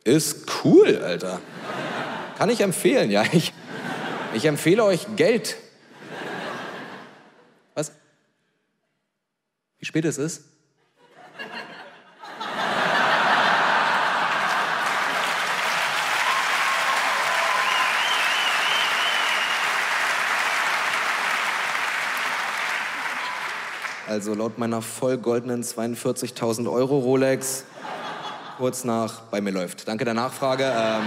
[0.03, 1.41] ist cool, Alter.
[2.39, 3.23] Kann ich empfehlen, ja.
[3.33, 3.53] Ich,
[4.33, 5.57] ich empfehle euch Geld.
[7.75, 7.91] Was?
[9.77, 10.45] Wie spät es ist?
[24.09, 27.63] Also laut meiner vollgoldenen 42.000 Euro Rolex
[28.57, 29.87] kurz nach bei mir läuft.
[29.87, 30.63] Danke der Nachfrage.
[30.63, 31.03] Ähm,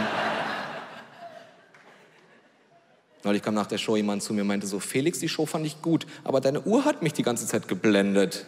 [3.24, 5.66] neulich kam nach der Show jemand zu mir und meinte so, Felix, die Show fand
[5.66, 8.46] ich gut, aber deine Uhr hat mich die ganze Zeit geblendet.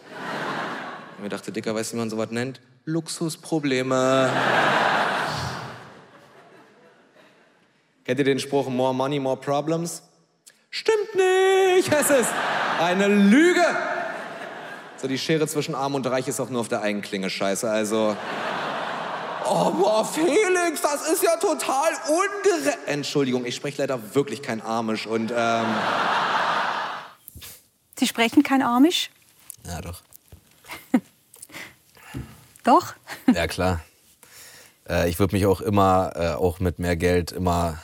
[1.17, 2.61] Ich mir dachte, Dicker, weißt du, wie man sowas nennt?
[2.85, 4.29] Luxusprobleme.
[8.05, 10.01] Kennt ihr den Spruch, more money, more problems?
[10.69, 12.31] Stimmt nicht, es ist
[12.79, 13.94] eine Lüge.
[15.05, 18.17] So, die Schere zwischen Arm und Reich ist auch nur auf der Eigenklinge scheiße, also
[19.45, 22.79] oh, boah, Felix, das ist ja total ungerecht.
[22.87, 25.67] Entschuldigung, ich spreche leider wirklich kein Amisch und, ähm
[27.99, 29.11] Sie sprechen kein Amisch?
[29.67, 30.01] Ja, doch.
[32.63, 32.95] doch?
[33.31, 33.81] Ja, klar.
[34.89, 37.77] Äh, ich würde mich auch immer, äh, auch mit mehr Geld, immer,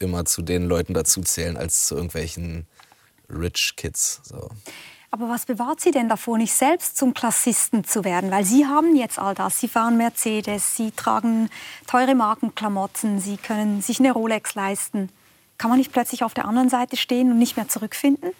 [0.00, 2.66] immer zu den Leuten dazuzählen, als zu irgendwelchen
[3.30, 4.20] Rich Kids.
[4.24, 4.50] So.
[5.14, 8.30] Aber was bewahrt Sie denn davor, nicht selbst zum Klassisten zu werden?
[8.30, 9.60] Weil Sie haben jetzt all das.
[9.60, 11.50] Sie fahren Mercedes, Sie tragen
[11.86, 15.10] teure Markenklamotten, Sie können sich eine Rolex leisten.
[15.58, 18.30] Kann man nicht plötzlich auf der anderen Seite stehen und nicht mehr zurückfinden?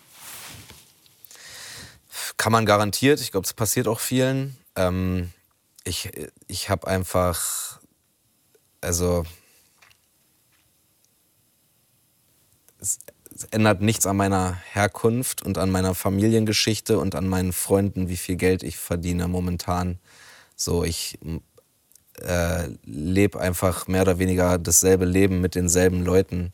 [2.38, 3.20] Kann man garantiert.
[3.20, 4.56] Ich glaube, es passiert auch vielen.
[4.74, 5.30] Ähm,
[5.84, 6.10] ich
[6.46, 7.80] ich habe einfach,
[8.80, 9.24] also
[13.50, 18.36] ändert nichts an meiner Herkunft und an meiner Familiengeschichte und an meinen Freunden, wie viel
[18.36, 19.98] Geld ich verdiene momentan.
[20.56, 21.18] So, ich
[22.20, 26.52] äh, lebe einfach mehr oder weniger dasselbe Leben mit denselben Leuten.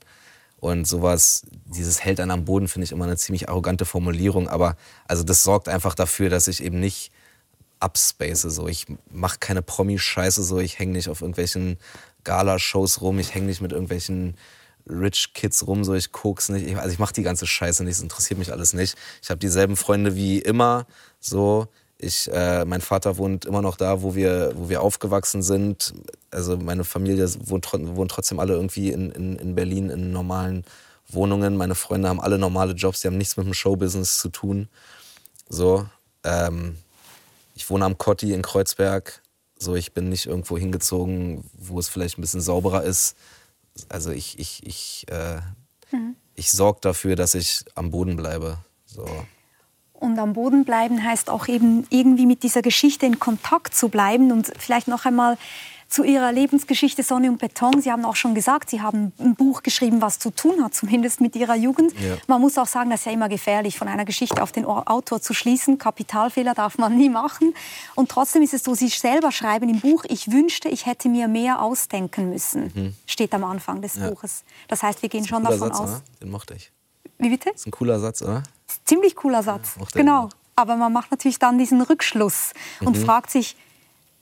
[0.61, 4.49] Und sowas, dieses hält einen am Boden, finde ich immer eine ziemlich arrogante Formulierung.
[4.49, 7.13] Aber also das sorgt einfach dafür, dass ich eben nicht
[7.81, 8.43] upspace.
[8.43, 8.67] So.
[8.67, 10.59] Ich mache keine Promi-Scheiße, so.
[10.59, 11.79] ich hänge nicht auf irgendwelchen
[12.25, 14.37] Gala-Shows rum, ich hänge nicht mit irgendwelchen
[14.89, 16.67] Rich Kids rum, so ich guck's nicht.
[16.67, 18.97] Ich, also ich mache die ganze Scheiße nicht, es interessiert mich alles nicht.
[19.23, 20.87] Ich habe dieselben Freunde wie immer,
[21.21, 21.69] so.
[22.01, 25.95] Ich, äh, mein Vater wohnt immer noch da, wo wir, wo wir aufgewachsen sind.
[26.31, 30.65] Also meine Familie wohnt, wohnt trotzdem alle irgendwie in, in, in Berlin in normalen
[31.09, 31.57] Wohnungen.
[31.57, 34.69] Meine Freunde haben alle normale Jobs, die haben nichts mit dem Showbusiness zu tun.
[35.49, 35.87] So,
[36.23, 36.77] ähm,
[37.57, 39.21] ich wohne am Kotti in Kreuzberg.
[39.59, 43.17] So, ich bin nicht irgendwo hingezogen, wo es vielleicht ein bisschen sauberer ist.
[43.89, 45.41] Also ich, ich, ich, äh,
[45.91, 46.17] mhm.
[46.35, 48.59] ich sorge dafür, dass ich am Boden bleibe.
[48.85, 49.07] So.
[49.93, 54.31] Und am Boden bleiben heißt auch eben irgendwie mit dieser Geschichte in Kontakt zu bleiben
[54.31, 55.37] und vielleicht noch einmal
[55.89, 57.81] zu Ihrer Lebensgeschichte Sonne und Beton.
[57.81, 61.21] Sie haben auch schon gesagt, Sie haben ein Buch geschrieben, was zu tun hat, zumindest
[61.21, 61.93] mit Ihrer Jugend.
[61.99, 62.17] Ja.
[62.27, 65.23] Man muss auch sagen, das ist ja immer gefährlich, von einer Geschichte auf den Autor
[65.23, 65.79] zu schließen.
[65.79, 67.55] Kapitalfehler darf man nie machen.
[67.95, 71.27] Und trotzdem ist es so, Sie selber schreiben im Buch, ich wünschte, ich hätte mir
[71.27, 72.71] mehr ausdenken müssen.
[72.75, 72.95] Mhm.
[73.07, 74.11] Steht am Anfang des ja.
[74.11, 74.45] Buches.
[74.69, 75.91] Das heißt, wir gehen schon davon Satz, aus.
[75.91, 76.03] Oder?
[76.23, 76.71] Den mochte ich.
[77.19, 77.51] Wie bitte?
[77.51, 78.43] Das ist ein cooler Satz, oder?
[78.85, 79.77] Ziemlich cooler Satz.
[79.79, 80.29] Ja, genau.
[80.55, 83.05] Aber man macht natürlich dann diesen Rückschluss und mhm.
[83.05, 83.57] fragt sich,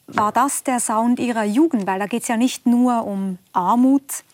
[0.07, 1.87] war das der Sound Ihrer Jugend?
[1.87, 4.25] Weil da geht es ja nicht nur um Armut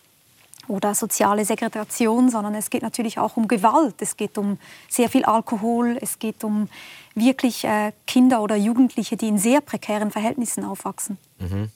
[0.67, 3.95] oder soziale Segregation, sondern es geht natürlich auch um Gewalt.
[3.99, 4.57] Es geht um
[4.89, 5.97] sehr viel Alkohol.
[6.01, 6.69] Es geht um
[7.15, 11.17] wirklich äh, Kinder oder Jugendliche, die in sehr prekären Verhältnissen aufwachsen.
[11.39, 11.69] Mhm.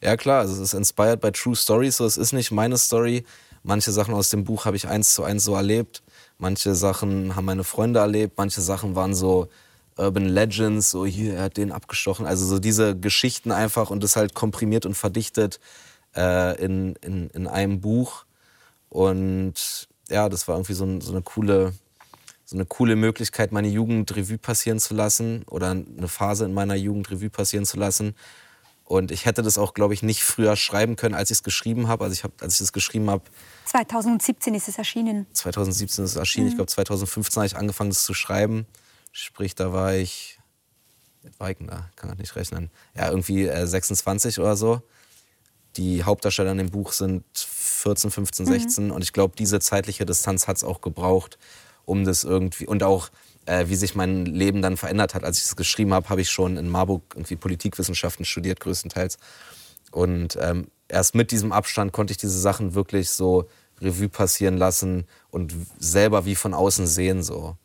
[0.00, 1.96] Ja klar, also es ist inspired by true stories.
[1.96, 3.24] So, es ist nicht meine Story.
[3.62, 6.02] Manche Sachen aus dem Buch habe ich eins zu eins so erlebt.
[6.38, 8.38] Manche Sachen haben meine Freunde erlebt.
[8.38, 9.48] Manche Sachen waren so
[9.96, 12.26] Urban Legends, so hier, er hat den abgestochen.
[12.26, 15.58] Also so diese Geschichten einfach und das halt komprimiert und verdichtet
[16.14, 18.24] äh, in, in, in einem Buch.
[18.90, 21.72] Und ja, das war irgendwie so, ein, so, eine coole,
[22.44, 26.74] so eine coole Möglichkeit, meine Jugend Revue passieren zu lassen oder eine Phase in meiner
[26.74, 28.14] Jugend Revue passieren zu lassen.
[28.84, 31.88] Und ich hätte das auch, glaube ich, nicht früher schreiben können, als ich es geschrieben
[31.88, 32.04] habe.
[32.04, 33.24] Also ich hab, als ich das geschrieben habe.
[33.64, 35.26] 2017 ist es erschienen.
[35.32, 36.46] 2017 ist es erschienen.
[36.46, 36.50] Mhm.
[36.50, 38.64] Ich glaube, 2015 habe ich angefangen, das zu schreiben.
[39.18, 40.38] Sprich, da war ich,
[41.22, 41.88] ich da?
[41.96, 42.70] Kann ich nicht rechnen.
[42.94, 44.82] Ja, irgendwie äh, 26 oder so.
[45.76, 48.84] Die Hauptdarsteller in dem Buch sind 14, 15, 16.
[48.84, 48.90] Mhm.
[48.90, 51.38] Und ich glaube, diese zeitliche Distanz hat es auch gebraucht,
[51.86, 52.66] um das irgendwie.
[52.66, 53.08] Und auch,
[53.46, 55.24] äh, wie sich mein Leben dann verändert hat.
[55.24, 59.16] Als ich es geschrieben habe, habe ich schon in Marburg irgendwie Politikwissenschaften studiert, größtenteils.
[59.92, 63.48] Und ähm, erst mit diesem Abstand konnte ich diese Sachen wirklich so
[63.80, 67.22] Revue passieren lassen und selber wie von außen sehen.
[67.22, 67.56] So.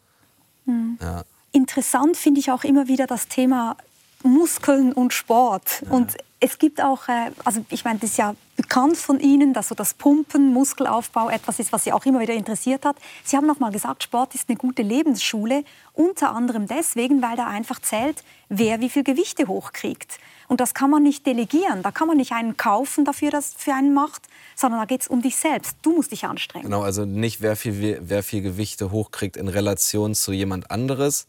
[0.66, 0.98] Mhm.
[1.02, 1.26] Ja.
[1.52, 3.76] Interessant finde ich auch immer wieder das Thema
[4.24, 5.84] Muskeln und Sport.
[5.86, 5.92] Ja.
[5.92, 9.70] Und es gibt auch, äh, also ich meine, das ist ja bekannt von Ihnen, dass
[9.70, 12.96] so das Pumpen, Muskelaufbau etwas ist, was Sie auch immer wieder interessiert hat.
[13.24, 17.48] Sie haben noch mal gesagt, Sport ist eine gute Lebensschule, unter anderem deswegen, weil da
[17.48, 20.20] einfach zählt, wer wie viel Gewichte hochkriegt.
[20.48, 21.84] Und das kann man nicht delegieren.
[21.84, 24.24] Da kann man nicht einen kaufen dafür, das für einen macht,
[24.56, 25.78] sondern da geht es um dich selbst.
[25.82, 26.66] Du musst dich anstrengen.
[26.66, 31.28] Genau, also nicht wer viel, wer viel Gewichte hochkriegt in Relation zu jemand anderes,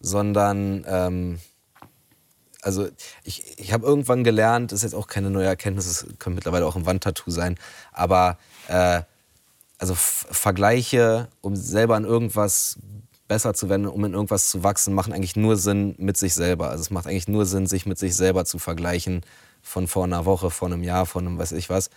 [0.00, 1.38] sondern ähm,
[2.62, 2.88] also
[3.22, 6.66] ich, ich habe irgendwann gelernt, das ist jetzt auch keine neue Erkenntnis, es könnte mittlerweile
[6.66, 7.56] auch ein Wandtattoo sein,
[7.92, 9.02] aber äh,
[9.78, 12.78] also Vergleiche, um selber an irgendwas
[13.28, 16.70] besser zu werden, um in irgendwas zu wachsen, machen eigentlich nur Sinn mit sich selber.
[16.70, 19.22] Also es macht eigentlich nur Sinn, sich mit sich selber zu vergleichen
[19.62, 21.90] von vor einer Woche, vor einem Jahr, von einem weiß ich was.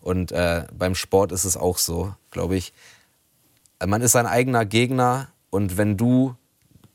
[0.00, 2.72] Und äh, beim Sport ist es auch so, glaube ich.
[3.84, 6.34] Man ist sein eigener Gegner und wenn du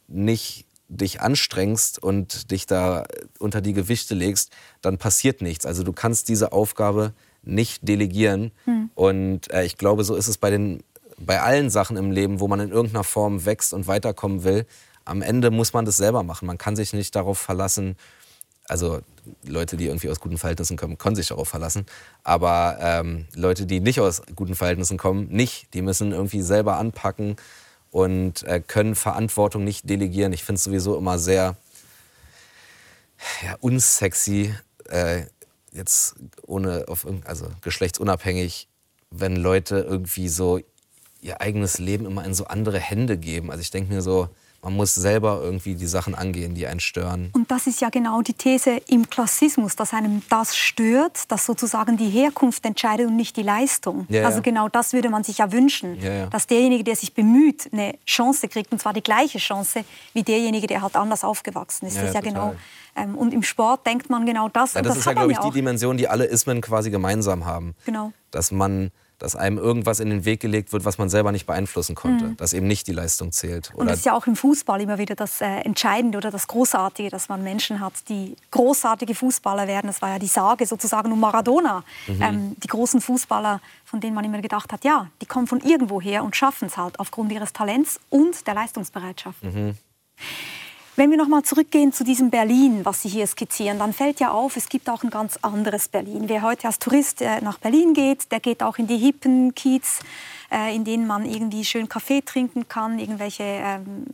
[0.07, 3.05] nicht dich anstrengst und dich da
[3.39, 5.65] unter die Gewichte legst, dann passiert nichts.
[5.65, 7.13] Also du kannst diese Aufgabe
[7.43, 8.51] nicht delegieren.
[8.65, 8.89] Hm.
[8.93, 10.83] Und äh, ich glaube, so ist es bei, den,
[11.17, 14.65] bei allen Sachen im Leben, wo man in irgendeiner Form wächst und weiterkommen will.
[15.05, 16.45] Am Ende muss man das selber machen.
[16.45, 17.95] Man kann sich nicht darauf verlassen,
[18.67, 18.99] also
[19.45, 21.85] Leute, die irgendwie aus guten Verhältnissen kommen, können sich darauf verlassen.
[22.23, 25.73] Aber ähm, Leute, die nicht aus guten Verhältnissen kommen, nicht.
[25.73, 27.35] Die müssen irgendwie selber anpacken
[27.95, 30.33] und äh, können Verantwortung nicht delegieren.
[30.33, 31.55] Ich finde es sowieso immer sehr
[33.41, 34.53] ja, unsexy,
[34.89, 35.21] äh,
[35.71, 38.67] jetzt ohne auf also geschlechtsunabhängig,
[39.11, 40.59] wenn Leute irgendwie so
[41.21, 43.49] ihr eigenes Leben immer in so andere Hände geben.
[43.49, 44.27] Also ich denke mir so,
[44.65, 47.29] man muss selber irgendwie die Sachen angehen, die einen stören.
[47.33, 51.97] Und das ist ja genau die These im Klassismus, dass einem das stört, dass sozusagen
[51.97, 54.07] die Herkunft entscheidet und nicht die Leistung.
[54.09, 57.69] Ja, also genau das würde man sich ja wünschen, ja, dass derjenige, der sich bemüht,
[57.71, 61.97] eine Chance kriegt und zwar die gleiche Chance wie derjenige, der halt anders aufgewachsen ist.
[61.97, 62.55] das ist ja genau.
[62.95, 64.73] Ähm, und im Sport denkt man genau das.
[64.73, 67.75] das, das ist ja, glaube ich, die Dimension, die alle Ismen quasi gemeinsam haben.
[67.85, 68.13] Genau.
[68.31, 68.89] Dass man
[69.25, 72.37] dass einem irgendwas in den Weg gelegt wird, was man selber nicht beeinflussen konnte, mhm.
[72.37, 73.71] dass eben nicht die Leistung zählt.
[73.73, 77.09] Und das ist ja auch im Fußball immer wieder das äh, Entscheidende oder das Großartige,
[77.09, 79.87] dass man Menschen hat, die großartige Fußballer werden.
[79.87, 81.83] Das war ja die Sage sozusagen um Maradona.
[82.05, 82.21] Mhm.
[82.21, 86.23] Ähm, die großen Fußballer, von denen man immer gedacht hat, ja, die kommen von irgendwoher
[86.23, 89.43] und schaffen es halt aufgrund ihres Talents und der Leistungsbereitschaft.
[89.43, 89.75] Mhm.
[90.97, 94.31] Wenn wir noch mal zurückgehen zu diesem Berlin, was Sie hier skizzieren, dann fällt ja
[94.31, 96.29] auf, es gibt auch ein ganz anderes Berlin.
[96.29, 99.99] Wer heute als Tourist äh, nach Berlin geht, der geht auch in die hippen Kiez,
[100.49, 104.05] äh, in denen man irgendwie schön Kaffee trinken kann, irgendwelche ähm,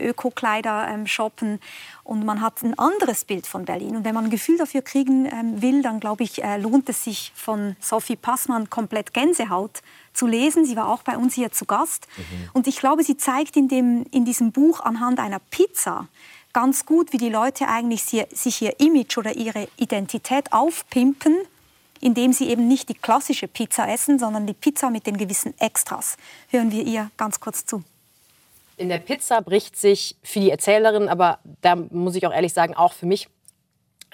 [0.00, 1.60] Öko-Kleider ähm, shoppen
[2.02, 3.94] und man hat ein anderes Bild von Berlin.
[3.96, 7.04] Und wenn man ein Gefühl dafür kriegen ähm, will, dann glaube ich, äh, lohnt es
[7.04, 9.80] sich von Sophie Passmann komplett Gänsehaut
[10.16, 10.64] zu lesen.
[10.64, 12.06] Sie war auch bei uns hier zu Gast.
[12.16, 12.50] Mhm.
[12.52, 16.08] Und ich glaube, sie zeigt in, dem, in diesem Buch anhand einer Pizza
[16.52, 21.36] ganz gut, wie die Leute eigentlich sich ihr Image oder ihre Identität aufpimpen,
[22.00, 26.16] indem sie eben nicht die klassische Pizza essen, sondern die Pizza mit den gewissen Extras.
[26.48, 27.84] Hören wir ihr ganz kurz zu.
[28.78, 32.74] In der Pizza bricht sich für die Erzählerin, aber da muss ich auch ehrlich sagen,
[32.74, 33.28] auch für mich,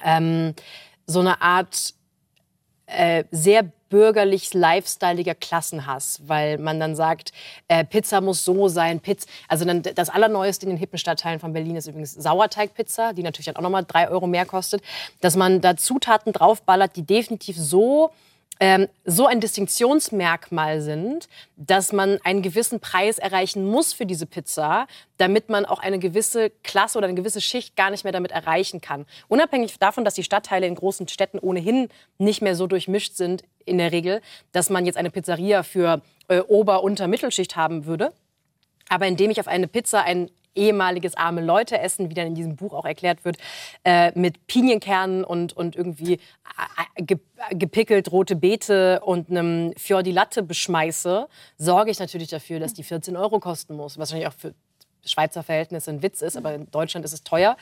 [0.03, 0.55] ähm,
[1.07, 1.95] so eine Art
[2.87, 7.31] äh, sehr bürgerlich lifestyleiger Klassenhass, weil man dann sagt,
[7.69, 9.29] äh, Pizza muss so sein, Pizza.
[9.49, 13.45] Also dann das allerneueste in den hippen Stadtteilen von Berlin ist übrigens Sauerteigpizza, die natürlich
[13.45, 14.83] dann auch nochmal drei Euro mehr kostet,
[15.21, 18.11] dass man da Zutaten draufballert, die definitiv so
[18.61, 24.87] ähm, so ein Distinktionsmerkmal sind, dass man einen gewissen Preis erreichen muss für diese Pizza,
[25.17, 28.81] damit man auch eine gewisse Klasse oder eine gewisse Schicht gar nicht mehr damit erreichen
[28.81, 29.07] kann.
[29.29, 31.89] Unabhängig davon, dass die Stadtteile in großen Städten ohnehin
[32.19, 34.21] nicht mehr so durchmischt sind in der Regel,
[34.53, 38.13] dass man jetzt eine Pizzeria für äh, Ober-, Unter-, Mittelschicht haben würde.
[38.89, 42.57] Aber indem ich auf eine Pizza ein ehemaliges arme Leute essen, wie dann in diesem
[42.57, 43.39] Buch auch erklärt wird,
[43.85, 47.19] äh, mit Pinienkernen und, und irgendwie äh, ge
[47.51, 53.17] gepickelt rote Beete und einem Fior Latte beschmeiße, sorge ich natürlich dafür, dass die 14
[53.17, 53.99] Euro kosten muss.
[53.99, 54.55] Was wahrscheinlich auch für
[55.05, 57.57] Schweizer Verhältnisse ein Witz ist, aber in Deutschland ist es teuer.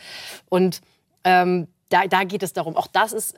[0.50, 0.82] Und
[1.24, 2.76] ähm, da, da geht es darum.
[2.76, 3.36] Auch das ist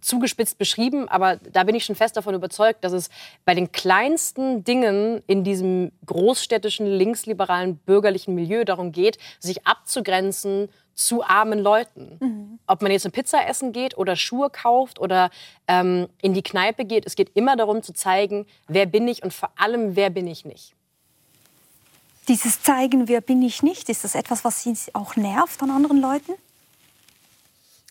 [0.00, 3.08] zugespitzt beschrieben, aber da bin ich schon fest davon überzeugt, dass es
[3.44, 11.22] bei den kleinsten Dingen in diesem großstädtischen, linksliberalen, bürgerlichen Milieu darum geht, sich abzugrenzen zu
[11.22, 12.18] armen Leuten.
[12.20, 12.58] Mhm.
[12.66, 15.30] Ob man jetzt eine Pizza essen geht oder Schuhe kauft oder
[15.68, 19.32] ähm, in die Kneipe geht, es geht immer darum zu zeigen, wer bin ich und
[19.32, 20.74] vor allem, wer bin ich nicht.
[22.26, 26.00] Dieses Zeigen, wer bin ich nicht, ist das etwas, was Sie auch nervt an anderen
[26.00, 26.32] Leuten?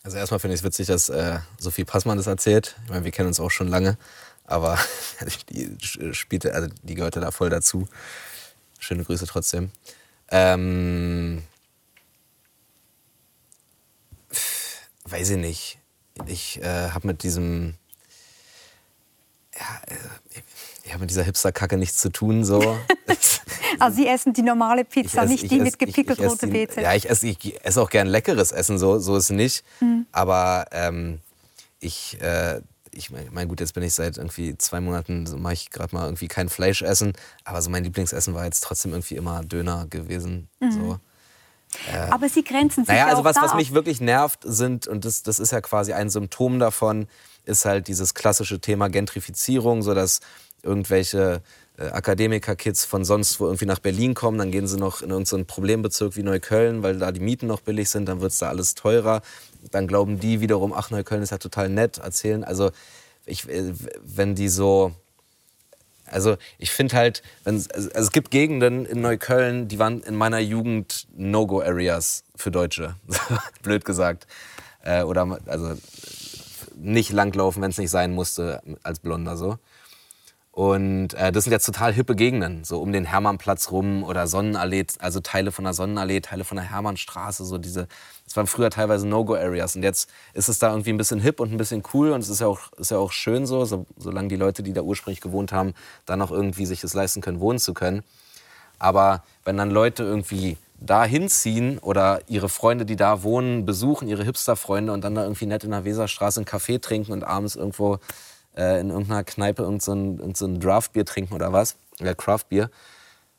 [0.07, 2.77] Also erstmal finde ich es witzig, dass äh, Sophie Passmann das erzählt.
[2.85, 3.97] Ich meine, wir kennen uns auch schon lange,
[4.45, 4.79] aber
[5.49, 5.75] die
[6.13, 7.89] spielte, also die gehörte da voll dazu.
[8.79, 9.69] Schöne Grüße trotzdem.
[10.29, 11.43] Ähm,
[15.03, 15.79] weiß ich nicht.
[16.25, 17.75] Ich äh, habe mit diesem,
[19.59, 19.81] ja,
[20.29, 20.46] ich
[20.91, 22.77] habe mit dieser Hipster-Kacke nichts zu tun so.
[23.79, 26.81] Also Sie essen die normale Pizza, esse, nicht die esse, mit gepickelt rote Beete.
[26.81, 29.63] Ja, ich esse, ich esse auch gern leckeres Essen, so, so ist es nicht.
[29.81, 30.07] Mhm.
[30.11, 31.19] Aber ähm,
[31.79, 35.69] ich, äh, ich meine, gut, jetzt bin ich seit irgendwie zwei Monaten, so mache ich
[35.69, 37.13] gerade mal irgendwie kein Fleisch essen.
[37.43, 40.49] Aber so mein Lieblingsessen war jetzt trotzdem irgendwie immer Döner gewesen.
[40.59, 40.71] Mhm.
[40.71, 40.99] So.
[41.91, 45.21] Äh, aber Sie grenzen sich naja, also was, was mich wirklich nervt, sind, und das,
[45.21, 47.07] das ist ja quasi ein Symptom davon,
[47.45, 50.21] ist halt dieses klassische Thema Gentrifizierung, so dass
[50.67, 51.41] irgendwelche
[51.77, 55.45] äh, Akademiker-Kids von sonst wo irgendwie nach Berlin kommen, dann gehen sie noch in irgendeinen
[55.45, 58.75] Problembezirk wie Neukölln, weil da die Mieten noch billig sind, dann wird es da alles
[58.75, 59.21] teurer.
[59.71, 62.43] Dann glauben die wiederum, ach, Neukölln ist ja total nett, erzählen.
[62.43, 62.71] Also,
[63.25, 64.93] ich, äh, wenn die so.
[66.09, 70.39] Also ich finde halt, wenn, also es gibt Gegenden in Neukölln, die waren in meiner
[70.39, 72.95] Jugend No-Go-Areas für Deutsche,
[73.61, 74.25] blöd gesagt.
[74.83, 75.73] Äh, oder also
[76.77, 79.57] nicht langlaufen, wenn es nicht sein musste, als Blonder so.
[80.57, 84.87] Und äh, das sind jetzt total hippe Gegenden, so um den Hermannplatz rum oder Sonnenallee,
[84.97, 87.87] also Teile von der Sonnenallee, Teile von der Hermannstraße, so diese,
[88.25, 91.53] das waren früher teilweise No-Go-Areas und jetzt ist es da irgendwie ein bisschen hip und
[91.53, 94.29] ein bisschen cool und es ist ja auch, ist ja auch schön so, so, solange
[94.29, 95.75] die Leute, die da ursprünglich gewohnt haben,
[96.07, 98.01] dann auch irgendwie sich das leisten können, wohnen zu können.
[98.79, 104.23] Aber wenn dann Leute irgendwie da hinziehen oder ihre Freunde, die da wohnen, besuchen, ihre
[104.23, 107.99] Hipster-Freunde und dann da irgendwie nett in der Weserstraße einen Kaffee trinken und abends irgendwo
[108.57, 112.15] äh, in irgendeiner Kneipe irgend so ein, irgend so ein Draftbier trinken oder was, äh,
[112.15, 112.69] Craftbier.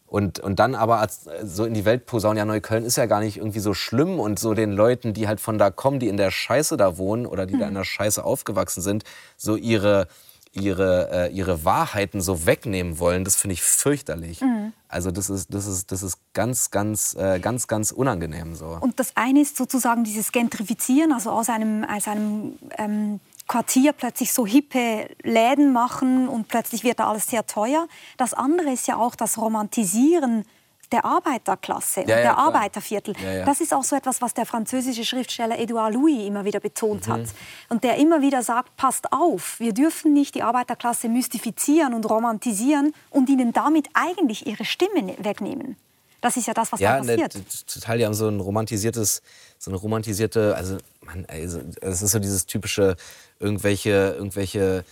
[0.07, 3.21] Und, und dann aber als, so in die Welt posaunen, ja, Neukölln ist ja gar
[3.21, 6.17] nicht irgendwie so schlimm und so den Leuten, die halt von da kommen, die in
[6.17, 7.61] der Scheiße da wohnen oder die mhm.
[7.61, 9.05] da in der Scheiße aufgewachsen sind,
[9.37, 10.09] so ihre,
[10.53, 14.41] ihre, äh, ihre Wahrheiten so wegnehmen wollen, das finde ich fürchterlich.
[14.41, 14.73] Mhm.
[14.89, 18.79] Also das ist, das ist, das ist ganz, ganz, äh, ganz, ganz unangenehm so.
[18.81, 24.33] Und das eine ist sozusagen dieses Gentrifizieren, also aus einem, aus einem ähm, Quartier plötzlich
[24.33, 27.89] so hippe Läden machen und plötzlich wird da alles sehr teuer.
[28.19, 30.45] Das andere ist ja auch das Romantisieren
[30.93, 32.47] der Arbeiterklasse und ja, ja, der klar.
[32.47, 33.15] Arbeiterviertel.
[33.23, 37.09] Ja, das ist auch so etwas, was der französische Schriftsteller Edouard Louis immer wieder betont
[37.09, 37.13] mhm.
[37.13, 37.25] hat.
[37.69, 42.93] Und der immer wieder sagt, passt auf, wir dürfen nicht die Arbeiterklasse mystifizieren und romantisieren
[43.11, 45.77] und ihnen damit eigentlich ihre Stimme ne-, wegnehmen.
[46.21, 47.35] Das ist ja das, was ja, da passiert.
[47.35, 49.23] Ne, total, die haben so ein romantisiertes,
[49.59, 52.97] so eine romantisierte, also, man, also es ist so dieses typische,
[53.39, 54.85] irgendwelche, irgendwelche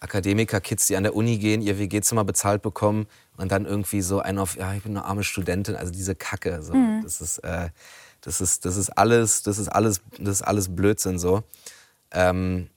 [0.00, 3.06] Akademiker-Kids, die an der Uni gehen, ihr WG-Zimmer bezahlt bekommen
[3.36, 6.62] und dann irgendwie so ein auf, ja, ich bin eine arme Studentin, also diese Kacke,
[6.62, 6.74] so.
[6.74, 7.02] Mhm.
[7.04, 7.68] Das ist, äh,
[8.20, 11.44] das ist, das ist alles, das ist alles, das ist alles Blödsinn, so.
[12.10, 12.68] Ähm,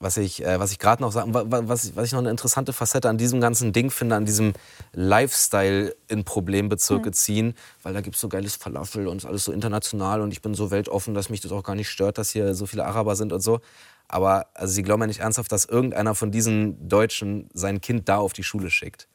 [0.00, 3.08] was ich, äh, was ich gerade noch sagen, was, was ich noch eine interessante Facette
[3.08, 4.54] an diesem ganzen Ding finde, an diesem
[4.92, 7.12] Lifestyle in Problembezirke mhm.
[7.12, 10.54] ziehen, weil da gibt es so geiles Falafel und alles so international und ich bin
[10.54, 13.32] so weltoffen, dass mich das auch gar nicht stört, dass hier so viele Araber sind
[13.32, 13.60] und so.
[14.08, 18.16] Aber also sie glauben ja nicht ernsthaft, dass irgendeiner von diesen Deutschen sein Kind da
[18.16, 19.06] auf die Schule schickt.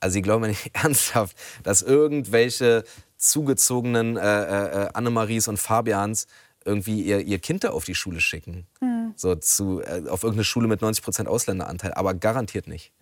[0.00, 2.82] Also sie glauben ja nicht ernsthaft, dass irgendwelche
[3.16, 6.26] zugezogenen äh, äh, äh Annemaries und Fabians
[6.68, 8.66] irgendwie ihr, ihr Kind da auf die Schule schicken.
[8.80, 9.14] Mhm.
[9.16, 12.92] So zu, äh, auf irgendeine Schule mit 90 Prozent Ausländeranteil, aber garantiert nicht.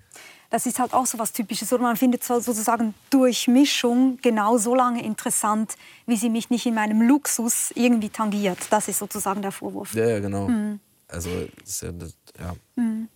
[0.50, 1.72] Das ist halt auch so was Typisches.
[1.72, 5.74] Oder man findet sozusagen Durchmischung genau so lange interessant,
[6.06, 8.58] wie sie mich nicht in meinem Luxus irgendwie tangiert.
[8.70, 9.94] Das ist sozusagen der Vorwurf.
[9.94, 10.48] Ja, ja genau.
[10.48, 10.80] Mhm.
[11.08, 11.92] Also, ja,
[12.38, 12.56] ja.
[12.76, 13.08] Mhm.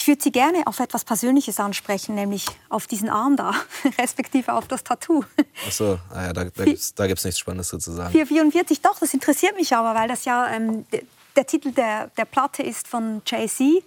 [0.00, 3.52] Ich würde Sie gerne auf etwas Persönliches ansprechen, nämlich auf diesen Arm da,
[3.98, 5.24] respektive auf das Tattoo.
[5.68, 8.10] Ach so, ah ja, da, da gibt es nichts Spannendes zu sagen.
[8.10, 11.02] 444, doch, das interessiert mich aber, weil das ja ähm, der,
[11.36, 13.84] der Titel der, der Platte ist von Jay-Z.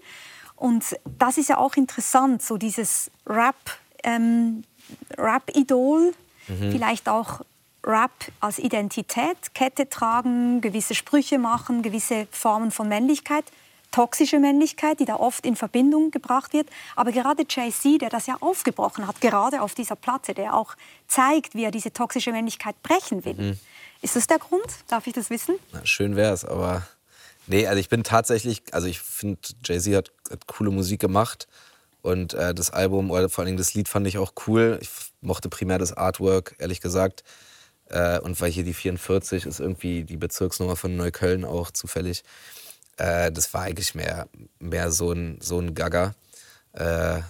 [0.56, 0.84] Und
[1.18, 3.56] das ist ja auch interessant, so dieses Rap,
[4.04, 4.66] ähm,
[5.18, 6.14] Rap-Idol,
[6.48, 6.72] mhm.
[6.72, 7.42] vielleicht auch
[7.84, 13.46] Rap als Identität, Kette tragen, gewisse Sprüche machen, gewisse Formen von Männlichkeit
[13.94, 16.68] toxische Männlichkeit, die da oft in Verbindung gebracht wird.
[16.96, 20.76] Aber gerade Jay-Z, der das ja aufgebrochen hat, gerade auf dieser Platte, der auch
[21.08, 23.36] zeigt, wie er diese toxische Männlichkeit brechen will.
[23.36, 23.60] Mhm.
[24.02, 24.66] Ist das der Grund?
[24.90, 25.56] Darf ich das wissen?
[25.72, 26.86] Na, schön wäre es, aber
[27.48, 31.48] nee, also ich bin tatsächlich, also ich finde, Jay-Z hat, hat, coole Musik gemacht
[32.02, 34.80] und äh, das Album oder vor allem das Lied fand ich auch cool.
[34.82, 34.90] Ich
[35.22, 37.24] mochte primär das Artwork, ehrlich gesagt.
[37.90, 42.24] Äh, und weil hier die 44 ist irgendwie die Bezirksnummer von Neukölln auch zufällig.
[42.98, 44.28] Äh, das war eigentlich mehr,
[44.60, 46.14] mehr so ein, so ein Gagger.
[46.74, 47.22] Äh,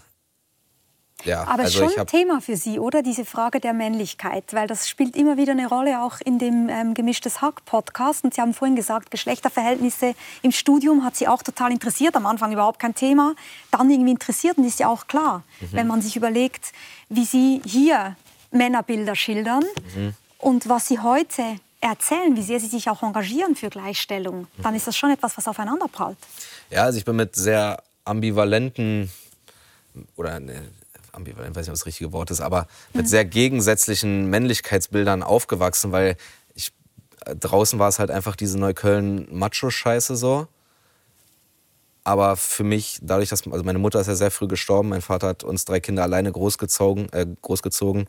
[1.26, 3.02] ja, Aber also schon ein Thema für Sie, oder?
[3.02, 6.94] Diese Frage der Männlichkeit, weil das spielt immer wieder eine Rolle auch in dem ähm,
[6.94, 8.26] Gemischtes Hack-Podcast.
[8.26, 12.16] Und Sie haben vorhin gesagt, Geschlechterverhältnisse im Studium hat Sie auch total interessiert.
[12.16, 13.36] Am Anfang überhaupt kein Thema,
[13.72, 15.68] dann irgendwie interessiert und ist ja auch klar, mhm.
[15.72, 16.74] wenn man sich überlegt,
[17.10, 18.18] wie Sie hier
[18.52, 19.64] Männerbilder schildern
[19.96, 20.14] mhm.
[20.40, 21.44] und was Sie heute
[21.84, 25.48] erzählen, wie sehr sie sich auch engagieren für Gleichstellung, dann ist das schon etwas, was
[25.48, 26.18] aufeinander prallt.
[26.70, 29.12] Ja, also ich bin mit sehr ambivalenten
[30.16, 30.62] oder ne,
[31.12, 33.10] ambivalent, weiß nicht, ob das richtige Wort ist, aber mit mhm.
[33.10, 36.16] sehr gegensätzlichen Männlichkeitsbildern aufgewachsen, weil
[36.56, 36.72] ich,
[37.26, 40.48] äh, draußen war es halt einfach diese Neukölln-Macho-Scheiße so.
[42.06, 45.28] Aber für mich, dadurch, dass also meine Mutter ist ja sehr früh gestorben, mein Vater
[45.28, 48.08] hat uns drei Kinder alleine großgezogen, äh, großgezogen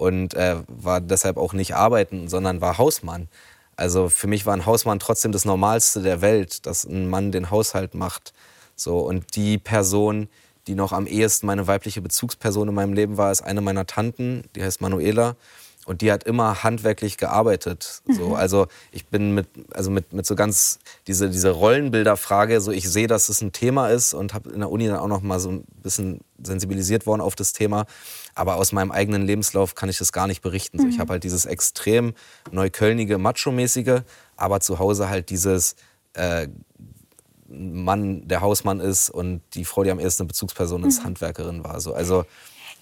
[0.00, 3.28] und äh, war deshalb auch nicht arbeiten, sondern war Hausmann.
[3.76, 7.50] Also für mich war ein Hausmann trotzdem das Normalste der Welt, dass ein Mann den
[7.50, 8.32] Haushalt macht.
[8.76, 10.30] So und die Person,
[10.66, 14.44] die noch am ehesten meine weibliche Bezugsperson in meinem Leben war, ist eine meiner Tanten,
[14.56, 15.36] die heißt Manuela.
[15.84, 18.02] Und die hat immer handwerklich gearbeitet.
[18.08, 18.28] So.
[18.28, 18.34] Mhm.
[18.34, 20.78] Also ich bin mit, also mit, mit so ganz,
[21.08, 24.70] diese, diese Rollenbilderfrage, so ich sehe, dass es ein Thema ist und habe in der
[24.70, 27.86] Uni dann auch noch mal so ein bisschen sensibilisiert worden auf das Thema.
[28.34, 30.78] Aber aus meinem eigenen Lebenslauf kann ich das gar nicht berichten.
[30.78, 31.00] So, ich mhm.
[31.00, 32.14] habe halt dieses extrem
[32.50, 34.02] neuköllnige, macho-mäßige,
[34.36, 35.76] aber zu Hause halt dieses
[36.14, 36.48] äh,
[37.48, 41.06] Mann, der Hausmann ist und die Frau, die am ersten Bezugsperson ist, mhm.
[41.06, 41.80] Handwerkerin war.
[41.80, 41.94] So.
[41.94, 42.24] Also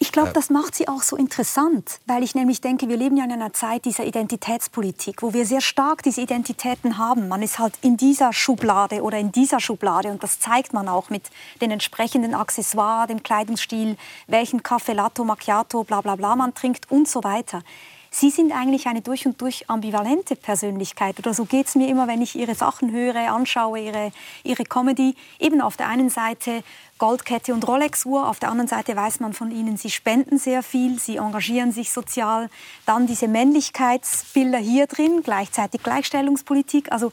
[0.01, 3.25] Ich glaube, das macht sie auch so interessant, weil ich nämlich denke, wir leben ja
[3.25, 7.27] in einer Zeit dieser Identitätspolitik, wo wir sehr stark diese Identitäten haben.
[7.27, 11.11] Man ist halt in dieser Schublade oder in dieser Schublade und das zeigt man auch
[11.11, 11.25] mit
[11.61, 13.97] den entsprechenden Accessoires, dem Kleidungsstil,
[14.29, 17.63] welchen Kaffee Latte, Macchiato, bla bla bla man trinkt und so weiter.
[18.11, 21.19] Sie sind eigentlich eine durch und durch ambivalente Persönlichkeit.
[21.19, 24.13] Oder so geht es mir immer, wenn ich Ihre Sachen höre, anschaue, Ihre,
[24.45, 25.15] Ihre Comedy.
[25.39, 26.63] Eben auf der einen Seite
[26.99, 30.99] Goldkette und Rolex-Uhr, auf der anderen Seite weiß man von Ihnen, Sie spenden sehr viel,
[30.99, 32.49] Sie engagieren sich sozial.
[32.87, 36.91] Dann diese Männlichkeitsbilder hier drin, gleichzeitig Gleichstellungspolitik.
[36.91, 37.13] Also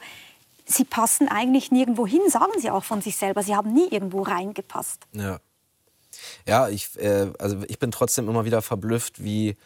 [0.64, 3.42] Sie passen eigentlich nirgendwo hin, sagen Sie auch von sich selber.
[3.42, 5.02] Sie haben nie irgendwo reingepasst.
[5.12, 5.38] Ja.
[6.46, 9.56] Ja, ich, äh, also ich bin trotzdem immer wieder verblüfft, wie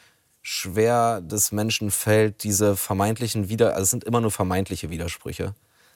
[0.43, 3.71] schwer des Menschen fällt, diese vermeintlichen Wider...
[3.75, 5.55] Also es sind immer nur vermeintliche Widersprüche,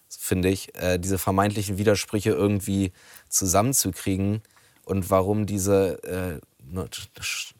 [0.09, 0.75] finde ich.
[0.75, 2.93] Äh, diese vermeintlichen Widersprüche irgendwie
[3.29, 4.43] zusammenzukriegen
[4.85, 6.03] und warum diese...
[6.05, 6.41] Äh,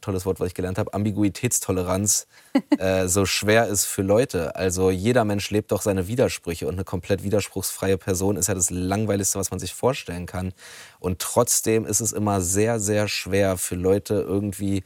[0.01, 2.27] tolles Wort, was ich gelernt habe, Ambiguitätstoleranz
[2.77, 4.55] äh, so schwer ist für Leute.
[4.55, 8.69] Also jeder Mensch lebt doch seine Widersprüche und eine komplett widerspruchsfreie Person ist ja das
[8.69, 10.53] Langweiligste, was man sich vorstellen kann.
[10.99, 14.83] Und trotzdem ist es immer sehr, sehr schwer für Leute irgendwie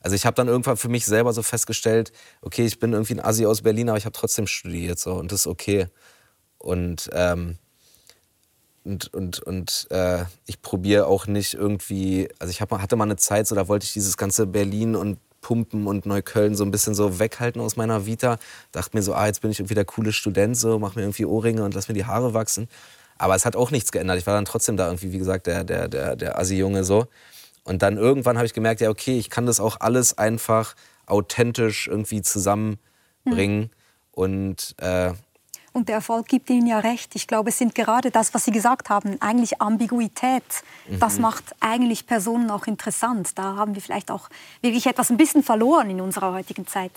[0.00, 3.20] also ich habe dann irgendwann für mich selber so festgestellt, okay, ich bin irgendwie ein
[3.20, 5.86] Asi aus Berlin, aber ich habe trotzdem studiert so und das ist okay.
[6.58, 7.58] Und ähm,
[8.82, 13.16] und, und, und äh, ich probiere auch nicht irgendwie, also ich hab, hatte mal eine
[13.16, 16.94] Zeit, so da wollte ich dieses ganze Berlin und Pumpen und Neukölln so ein bisschen
[16.94, 18.38] so weghalten aus meiner Vita.
[18.72, 21.24] Dachte mir so, ah, jetzt bin ich irgendwie der coole Student, so mach mir irgendwie
[21.24, 22.68] Ohrringe und lass mir die Haare wachsen.
[23.18, 24.18] Aber es hat auch nichts geändert.
[24.18, 27.06] Ich war dann trotzdem da irgendwie, wie gesagt, der, der, der, der Assi-Junge so.
[27.70, 30.74] Und dann irgendwann habe ich gemerkt, ja, okay, ich kann das auch alles einfach
[31.06, 33.60] authentisch irgendwie zusammenbringen.
[33.60, 33.70] Mhm.
[34.10, 35.12] Und äh,
[35.72, 37.14] und der Erfolg gibt Ihnen ja recht.
[37.14, 40.42] Ich glaube, es sind gerade das, was Sie gesagt haben, eigentlich Ambiguität.
[40.98, 41.22] Das mhm.
[41.22, 43.38] macht eigentlich Personen auch interessant.
[43.38, 44.28] Da haben wir vielleicht auch
[44.62, 46.90] wirklich etwas ein bisschen verloren in unserer heutigen Zeit.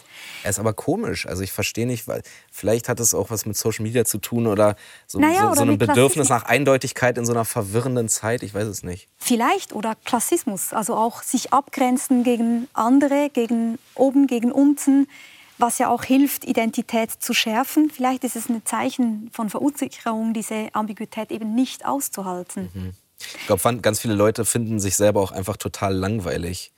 [0.43, 1.27] Er ist aber komisch.
[1.27, 4.47] Also ich verstehe nicht, weil vielleicht hat es auch was mit Social Media zu tun
[4.47, 8.41] oder so, naja, so, oder so einem Bedürfnis nach Eindeutigkeit in so einer verwirrenden Zeit.
[8.41, 9.07] Ich weiß es nicht.
[9.17, 10.73] Vielleicht oder Klassismus.
[10.73, 15.07] Also auch sich abgrenzen gegen andere, gegen oben, gegen unten
[15.57, 17.89] was ja auch hilft, Identität zu schärfen.
[17.89, 22.69] Vielleicht ist es ein Zeichen von Verunsicherung, diese Ambiguität eben nicht auszuhalten.
[22.73, 22.93] Mhm.
[23.39, 26.73] Ich glaube, ganz viele Leute finden sich selber auch einfach total langweilig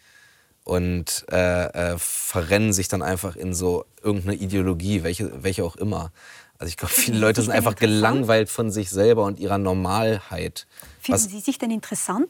[0.63, 6.11] und äh, äh, verrennen sich dann einfach in so irgendeine Ideologie, welche, welche auch immer.
[6.57, 10.67] Also ich glaube, viele Leute sind einfach gelangweilt von sich selber und ihrer Normalheit.
[11.01, 12.29] Finden Was, Sie sich denn interessant?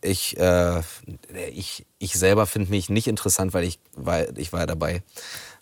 [0.00, 0.82] Ich, äh,
[1.52, 5.02] ich, ich selber finde mich nicht interessant, weil ich war, ich war ja dabei.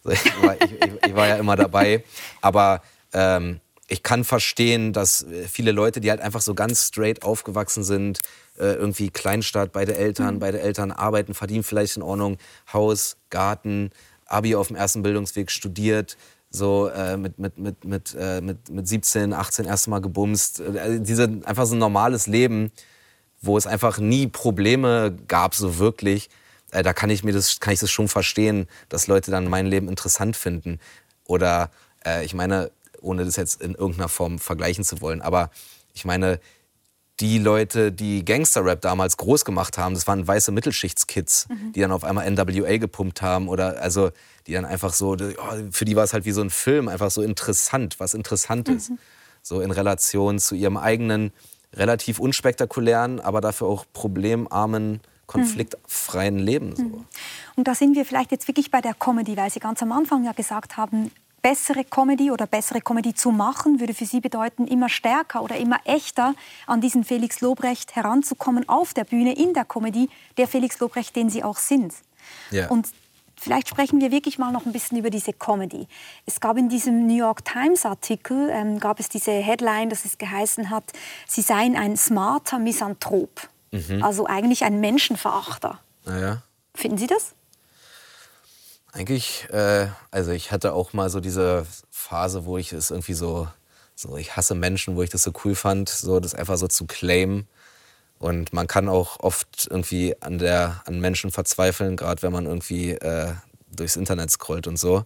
[0.05, 2.05] Ich war, ich, ich war ja immer dabei.
[2.41, 7.85] Aber ähm, ich kann verstehen, dass viele Leute, die halt einfach so ganz straight aufgewachsen
[7.85, 8.21] sind,
[8.59, 10.39] äh, irgendwie Kleinstadt, beide Eltern, mhm.
[10.41, 12.39] beide Eltern arbeiten, verdienen vielleicht in Ordnung,
[12.73, 13.91] Haus, Garten,
[14.27, 16.17] Abi auf dem ersten Bildungsweg studiert,
[16.49, 20.61] so äh, mit, mit, mit, mit, äh, mit, mit 17, 18 erst Mal gebumst.
[20.61, 22.73] Äh, diese, einfach so ein normales Leben
[23.43, 26.31] wo es einfach nie Probleme gab, so wirklich,
[26.71, 29.67] äh, da kann ich mir das, kann ich das schon verstehen, dass Leute dann mein
[29.67, 30.79] Leben interessant finden.
[31.25, 31.71] Oder
[32.07, 32.71] äh, ich meine,
[33.01, 35.51] ohne das jetzt in irgendeiner Form vergleichen zu wollen, aber
[35.93, 36.41] ich meine,
[37.21, 41.73] die Leute, die Gangster-Rap damals groß gemacht haben, das waren weiße Mittelschichtskids, mhm.
[41.73, 44.11] die dann auf einmal NWA gepumpt haben oder also
[44.47, 47.11] die dann einfach so, oh, für die war es halt wie so ein Film, einfach
[47.11, 48.91] so interessant, was Interessantes.
[48.91, 48.99] Mhm.
[49.45, 51.33] So in Relation zu ihrem eigenen
[51.75, 56.77] relativ unspektakulären, aber dafür auch problemarmen, konfliktfreien Leben.
[56.77, 56.83] So.
[56.83, 57.05] Mhm.
[57.57, 60.25] Und da sind wir vielleicht jetzt wirklich bei der Comedy, weil Sie ganz am Anfang
[60.25, 61.11] ja gesagt haben,
[61.43, 65.79] bessere Comedy oder bessere Comedy zu machen, würde für Sie bedeuten, immer stärker oder immer
[65.85, 66.35] echter
[66.67, 71.31] an diesen Felix Lobrecht heranzukommen auf der Bühne in der Comedy, der Felix Lobrecht, den
[71.31, 71.95] Sie auch sind.
[72.51, 72.69] Ja.
[72.69, 72.89] Und
[73.43, 75.89] Vielleicht sprechen wir wirklich mal noch ein bisschen über diese Comedy.
[76.27, 80.17] Es gab in diesem New York Times Artikel ähm, gab es diese Headline, dass es
[80.17, 80.85] geheißen hat,
[81.27, 84.01] Sie seien ein smarter Misanthrop, mhm.
[84.05, 85.81] also eigentlich ein Menschenverachter.
[86.05, 86.43] Naja.
[86.73, 87.35] Finden Sie das?
[88.93, 93.49] Eigentlich, äh, also ich hatte auch mal so diese Phase, wo ich es irgendwie so,
[93.97, 96.87] so ich hasse Menschen, wo ich das so cool fand, so das einfach so zu
[96.87, 97.49] claimen.
[98.23, 102.93] Und man kann auch oft irgendwie an, der, an Menschen verzweifeln, gerade wenn man irgendwie
[102.93, 103.33] äh,
[103.75, 105.05] durchs Internet scrollt und so.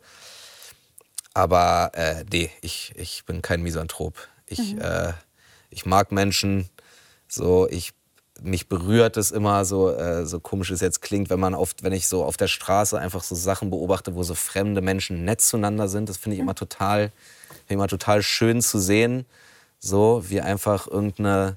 [1.33, 4.29] Aber äh, nee, ich, ich bin kein Misanthrop.
[4.47, 4.83] Ich, mhm.
[4.83, 5.15] äh,
[5.71, 6.69] ich mag Menschen.
[7.27, 7.95] So, ich,
[8.43, 11.95] mich berührt es immer, so, äh, so komisch es jetzt klingt, wenn man oft, wenn
[11.95, 15.89] ich so auf der Straße einfach so Sachen beobachte, wo so fremde Menschen nett zueinander
[15.89, 16.11] sind.
[16.11, 16.49] Das finde ich mhm.
[16.49, 17.13] immer total,
[17.67, 19.25] immer total schön zu sehen.
[19.79, 21.57] So, wie einfach irgendeine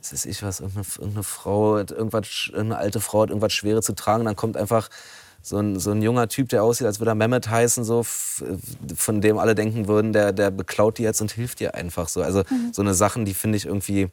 [0.00, 3.94] was weiß ich was, irgendeine, irgendeine Frau, irgendwas, irgendeine alte Frau hat irgendwas Schweres zu
[3.94, 4.88] tragen, dann kommt einfach
[5.42, 9.20] so ein, so ein junger Typ, der aussieht, als würde er Mehmet heißen, so, von
[9.20, 12.22] dem alle denken würden, der, der beklaut die jetzt und hilft dir einfach so.
[12.22, 12.72] Also mhm.
[12.72, 14.08] so eine Sachen, die finde ich irgendwie,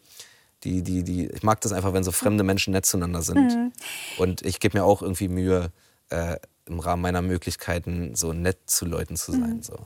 [0.63, 3.53] die, die, die, ich mag das einfach, wenn so fremde Menschen nett zueinander sind.
[3.53, 3.71] Mhm.
[4.17, 5.71] Und ich gebe mir auch irgendwie Mühe,
[6.09, 9.57] äh, im Rahmen meiner Möglichkeiten so nett zu Leuten zu sein.
[9.57, 9.63] Mhm.
[9.63, 9.77] So.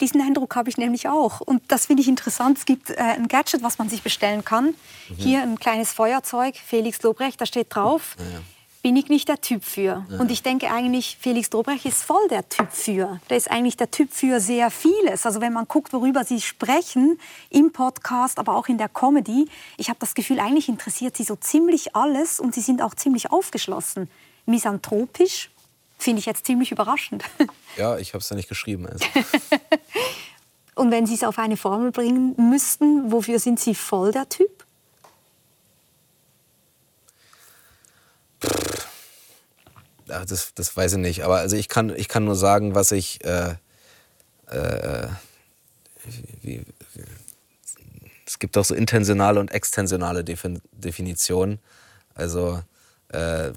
[0.00, 1.40] Diesen Eindruck habe ich nämlich auch.
[1.40, 2.58] Und das finde ich interessant.
[2.58, 4.66] Es gibt äh, ein Gadget, was man sich bestellen kann.
[4.66, 4.74] Mhm.
[5.16, 8.16] Hier ein kleines Feuerzeug, Felix Lobrecht, da steht drauf.
[8.18, 8.40] Ja, ja.
[8.82, 10.06] Bin ich nicht der Typ für.
[10.08, 10.18] Ja.
[10.18, 13.20] Und ich denke eigentlich, Felix Lobrecht ist voll der Typ für.
[13.28, 15.26] Der ist eigentlich der Typ für sehr vieles.
[15.26, 17.18] Also wenn man guckt, worüber Sie sprechen,
[17.50, 21.36] im Podcast, aber auch in der Comedy, ich habe das Gefühl, eigentlich interessiert Sie so
[21.36, 24.08] ziemlich alles und Sie sind auch ziemlich aufgeschlossen.
[24.46, 25.50] Misanthropisch,
[26.02, 27.24] finde ich jetzt ziemlich überraschend.
[27.76, 28.88] Ja, ich habe es ja nicht geschrieben.
[28.88, 29.04] Also.
[30.74, 34.64] Und wenn Sie es auf eine Formel bringen müssten, wofür sind Sie voll der Typ?
[40.08, 41.24] Ja, das, das weiß ich nicht.
[41.24, 43.24] Aber also ich, kann, ich kann nur sagen, was ich.
[43.24, 43.54] Äh,
[44.48, 45.08] äh,
[46.42, 47.04] wie, wie,
[48.26, 51.60] es gibt auch so intentionale und extensionale Defin Definitionen.
[52.14, 52.62] Also
[53.08, 53.52] äh,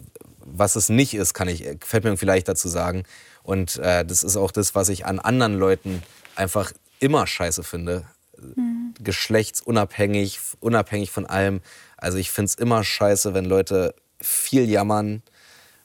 [0.46, 3.04] was es nicht ist, kann ich, fällt mir vielleicht dazu sagen.
[3.44, 6.04] Und äh, das ist auch das, was ich an anderen Leuten
[6.36, 8.06] einfach immer scheiße finde.
[8.38, 8.94] Mhm.
[9.00, 11.62] Geschlechtsunabhängig, unabhängig von allem.
[11.98, 15.24] Also ich finde es immer scheiße, wenn Leute viel jammern,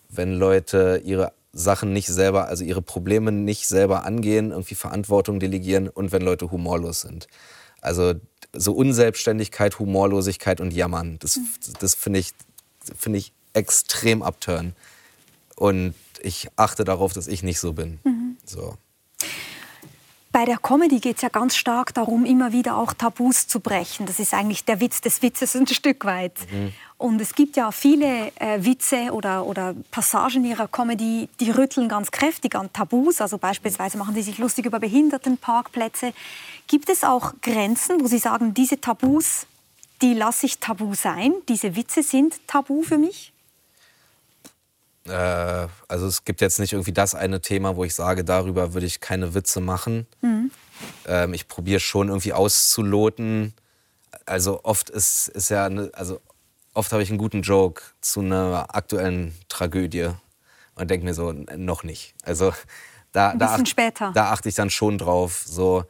[0.09, 5.89] wenn Leute ihre Sachen nicht selber, also ihre Probleme nicht selber angehen, irgendwie Verantwortung delegieren
[5.89, 7.27] und wenn Leute humorlos sind.
[7.81, 8.15] Also
[8.53, 11.49] so Unselbstständigkeit, Humorlosigkeit und Jammern, das, mhm.
[11.81, 12.33] das finde ich,
[12.97, 14.75] find ich extrem abtören.
[15.57, 17.99] Und ich achte darauf, dass ich nicht so bin.
[18.05, 18.37] Mhm.
[18.45, 18.77] So.
[20.31, 24.07] Bei der Comedy geht es ja ganz stark darum, immer wieder auch Tabus zu brechen.
[24.07, 26.35] Das ist eigentlich der Witz des Witzes ein Stück weit.
[26.53, 26.73] Mhm.
[26.99, 32.11] Und es gibt ja viele äh, Witze oder, oder Passagen ihrer Comedy, die rütteln ganz
[32.11, 33.21] kräftig an Tabus.
[33.21, 36.13] Also beispielsweise machen sie sich lustig über Behindertenparkplätze.
[36.67, 39.47] Gibt es auch Grenzen, wo Sie sagen, diese Tabus,
[40.03, 41.33] die lasse ich tabu sein?
[41.49, 43.33] Diese Witze sind tabu für mich?
[45.09, 48.87] Äh, also es gibt jetzt nicht irgendwie das eine Thema, wo ich sage, darüber würde
[48.87, 50.07] ich keine Witze machen.
[50.21, 50.51] Mhm.
[51.07, 53.55] Ähm, ich probiere schon irgendwie auszuloten.
[54.27, 56.21] Also oft ist, ist ja, eine, also
[56.75, 60.11] oft habe ich einen guten Joke zu einer aktuellen Tragödie
[60.75, 62.15] und denke mir so, noch nicht.
[62.23, 62.53] Also
[63.13, 64.13] da, Ein da, später.
[64.15, 65.85] da achte ich dann schon drauf, so,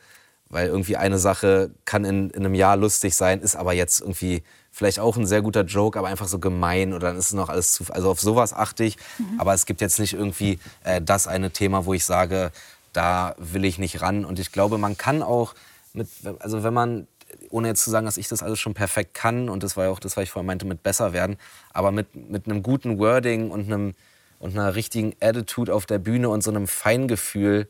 [0.49, 4.43] weil irgendwie eine Sache kann in, in einem Jahr lustig sein, ist aber jetzt irgendwie
[4.79, 7.49] vielleicht auch ein sehr guter Joke, aber einfach so gemein oder dann ist es noch
[7.49, 7.85] alles zu.
[7.89, 8.97] Also auf sowas achte ich.
[9.19, 9.41] Mhm.
[9.41, 12.53] Aber es gibt jetzt nicht irgendwie äh, das eine Thema, wo ich sage,
[12.93, 14.25] da will ich nicht ran.
[14.25, 15.55] Und ich glaube, man kann auch
[15.95, 16.07] mit,
[16.39, 17.09] also wenn man
[17.51, 19.91] ohne jetzt zu sagen, dass ich das alles schon perfekt kann, und das war ja
[19.91, 21.39] auch das, was ich vorhin meinte, mit besser werden,
[21.73, 23.95] aber mit, mit einem guten Wording und, einem,
[24.39, 27.67] und einer richtigen Attitude auf der Bühne und so einem Feingefühl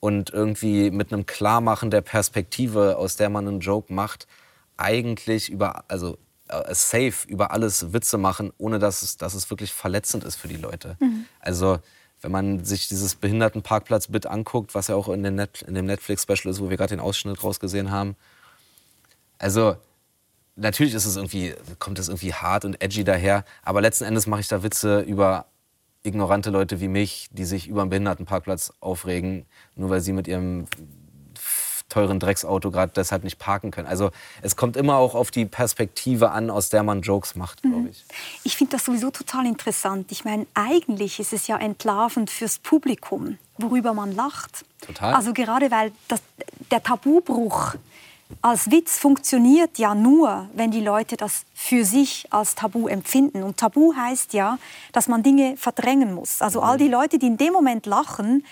[0.00, 4.26] und irgendwie mit einem Klarmachen der Perspektive, aus der man einen Joke macht,
[4.76, 6.18] eigentlich über, also
[6.48, 10.48] äh, safe über alles Witze machen, ohne dass es, dass es wirklich verletzend ist für
[10.48, 10.96] die Leute.
[11.00, 11.26] Mhm.
[11.40, 11.78] Also
[12.20, 16.60] wenn man sich dieses Behindertenparkplatz-Bit anguckt, was ja auch in, Net, in dem Netflix-Special ist,
[16.60, 18.16] wo wir gerade den Ausschnitt rausgesehen haben.
[19.38, 19.76] Also
[20.56, 24.40] natürlich ist es irgendwie, kommt es irgendwie hart und edgy daher, aber letzten Endes mache
[24.40, 25.46] ich da Witze über
[26.02, 30.66] ignorante Leute wie mich, die sich über einen Behindertenparkplatz aufregen, nur weil sie mit ihrem
[31.88, 33.86] teuren Drecksauto gerade deshalb nicht parken können.
[33.86, 34.10] Also
[34.42, 37.88] es kommt immer auch auf die Perspektive an, aus der man Jokes macht, glaube mhm.
[37.88, 38.04] ich.
[38.44, 40.10] Ich finde das sowieso total interessant.
[40.10, 44.64] Ich meine, eigentlich ist es ja entlarvend fürs Publikum, worüber man lacht.
[44.80, 45.14] Total.
[45.14, 46.20] Also gerade weil das,
[46.70, 47.76] der Tabubruch
[48.42, 53.42] als Witz funktioniert ja nur, wenn die Leute das für sich als Tabu empfinden.
[53.42, 54.58] Und Tabu heißt ja,
[54.92, 56.42] dass man Dinge verdrängen muss.
[56.42, 58.44] Also all die Leute, die in dem Moment lachen,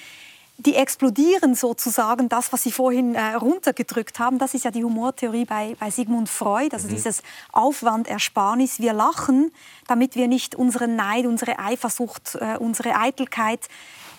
[0.56, 4.38] die explodieren sozusagen das, was Sie vorhin äh, runtergedrückt haben.
[4.38, 6.92] Das ist ja die Humortheorie bei, bei Sigmund Freud, also mhm.
[6.92, 8.78] dieses Aufwandersparnis.
[8.78, 9.50] Wir lachen,
[9.88, 13.68] damit wir nicht unseren Neid, unsere Eifersucht, äh, unsere Eitelkeit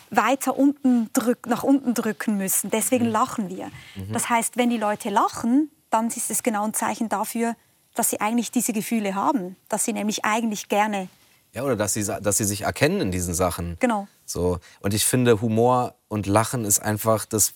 [0.10, 2.70] weiter unten drück, nach unten drücken müssen.
[2.70, 3.12] Deswegen mhm.
[3.12, 3.68] lachen wir.
[3.96, 4.12] Mhm.
[4.12, 7.56] Das heißt, wenn die Leute lachen, dann ist es genau ein Zeichen dafür,
[7.94, 11.08] dass sie eigentlich diese Gefühle haben, dass sie nämlich eigentlich gerne
[11.54, 13.78] ja, oder dass sie, dass sie sich erkennen in diesen Sachen.
[13.80, 14.10] Genau.
[14.26, 14.60] So.
[14.82, 17.54] Und ich finde, Humor und Lachen ist einfach das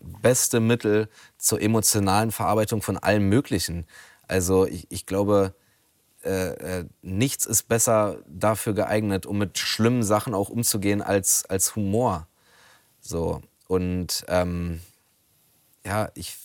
[0.00, 1.08] beste Mittel
[1.38, 3.86] zur emotionalen Verarbeitung von allem Möglichen.
[4.28, 5.54] Also ich, ich glaube,
[6.24, 11.76] äh, äh, nichts ist besser dafür geeignet, um mit schlimmen Sachen auch umzugehen, als, als
[11.76, 12.26] Humor.
[13.00, 13.42] So.
[13.68, 14.80] Und ähm,
[15.84, 16.36] ja, ich,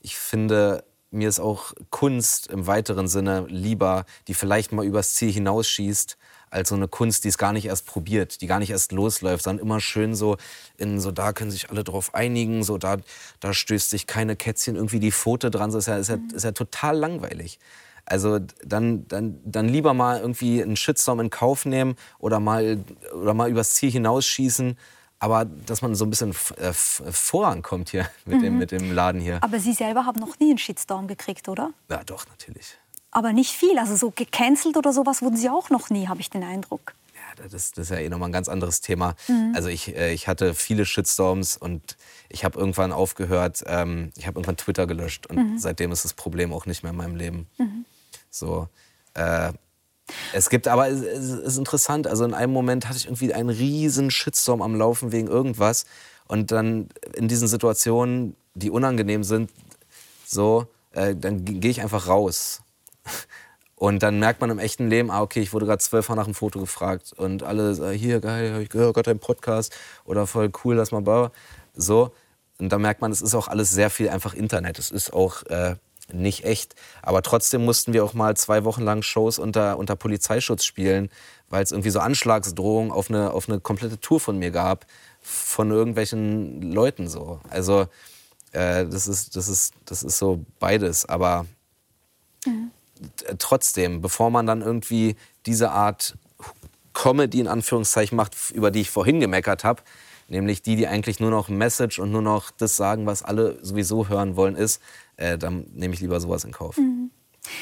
[0.00, 5.32] ich finde, mir ist auch Kunst im weiteren Sinne lieber, die vielleicht mal übers Ziel
[5.32, 6.18] hinausschießt,
[6.54, 9.44] als so eine Kunst, die es gar nicht erst probiert, die gar nicht erst losläuft,
[9.44, 10.36] sondern immer schön so
[10.78, 12.96] in so, da können sich alle drauf einigen, so da,
[13.40, 16.44] da stößt sich keine Kätzchen irgendwie die Pfote dran, so ist ja, ist ja, ist
[16.44, 17.58] ja total langweilig.
[18.06, 22.84] Also dann, dann, dann lieber mal irgendwie einen Shitstorm in Kauf nehmen oder mal,
[23.14, 24.78] oder mal übers Ziel hinausschießen,
[25.18, 28.42] aber dass man so ein bisschen äh, vorankommt hier mit, mhm.
[28.42, 29.42] dem, mit dem Laden hier.
[29.42, 31.70] Aber Sie selber haben noch nie einen Shitstorm gekriegt, oder?
[31.88, 32.76] Ja, doch, natürlich
[33.14, 33.78] aber nicht viel.
[33.78, 36.94] Also so gecancelt oder sowas wurden Sie auch noch nie, habe ich den Eindruck.
[37.14, 39.14] Ja, das, das, ist ja eh nochmal ein ganz anderes Thema.
[39.28, 39.52] Mhm.
[39.54, 41.96] Also ich, äh, ich hatte viele Shitstorms und
[42.28, 45.58] ich habe irgendwann aufgehört, ähm, ich habe irgendwann Twitter gelöscht und mhm.
[45.58, 47.46] seitdem ist das Problem auch nicht mehr in meinem Leben.
[47.56, 47.84] Mhm.
[48.30, 48.68] So,
[49.14, 49.52] äh,
[50.34, 54.10] es gibt aber, es ist interessant, also in einem Moment hatte ich irgendwie einen riesen
[54.10, 55.86] Shitstorm am Laufen wegen irgendwas
[56.26, 59.50] und dann in diesen Situationen, die unangenehm sind,
[60.26, 62.63] so, äh, dann gehe ich einfach raus
[63.76, 66.34] und dann merkt man im echten Leben, ah, okay, ich wurde gerade zwölfmal nach einem
[66.34, 70.76] Foto gefragt und alle sagen, hier, geil, ich gehört gerade deinen Podcast oder voll cool,
[70.76, 71.30] lass mal bauen.
[71.74, 72.12] So.
[72.58, 74.78] Und da merkt man, es ist auch alles sehr viel einfach Internet.
[74.78, 75.74] Es ist auch äh,
[76.12, 76.76] nicht echt.
[77.02, 81.10] Aber trotzdem mussten wir auch mal zwei Wochen lang Shows unter, unter Polizeischutz spielen,
[81.50, 84.86] weil es irgendwie so Anschlagsdrohungen auf eine, auf eine komplette Tour von mir gab,
[85.20, 87.40] von irgendwelchen Leuten so.
[87.50, 87.82] Also
[88.52, 91.06] äh, das, ist, das, ist, das ist so beides.
[91.06, 91.46] Aber
[92.46, 92.70] mhm
[93.38, 96.16] trotzdem, bevor man dann irgendwie diese Art
[96.92, 99.82] Comedy in Anführungszeichen macht, über die ich vorhin gemeckert habe,
[100.28, 104.08] nämlich die, die eigentlich nur noch Message und nur noch das sagen, was alle sowieso
[104.08, 104.80] hören wollen, ist,
[105.16, 106.76] äh, dann nehme ich lieber sowas in Kauf.
[106.76, 107.10] Mhm.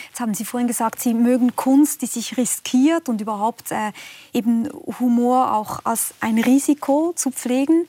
[0.08, 3.92] Jetzt haben Sie vorhin gesagt, Sie mögen Kunst, die sich riskiert und überhaupt äh,
[4.32, 4.68] eben
[5.00, 7.88] Humor auch als ein Risiko zu pflegen.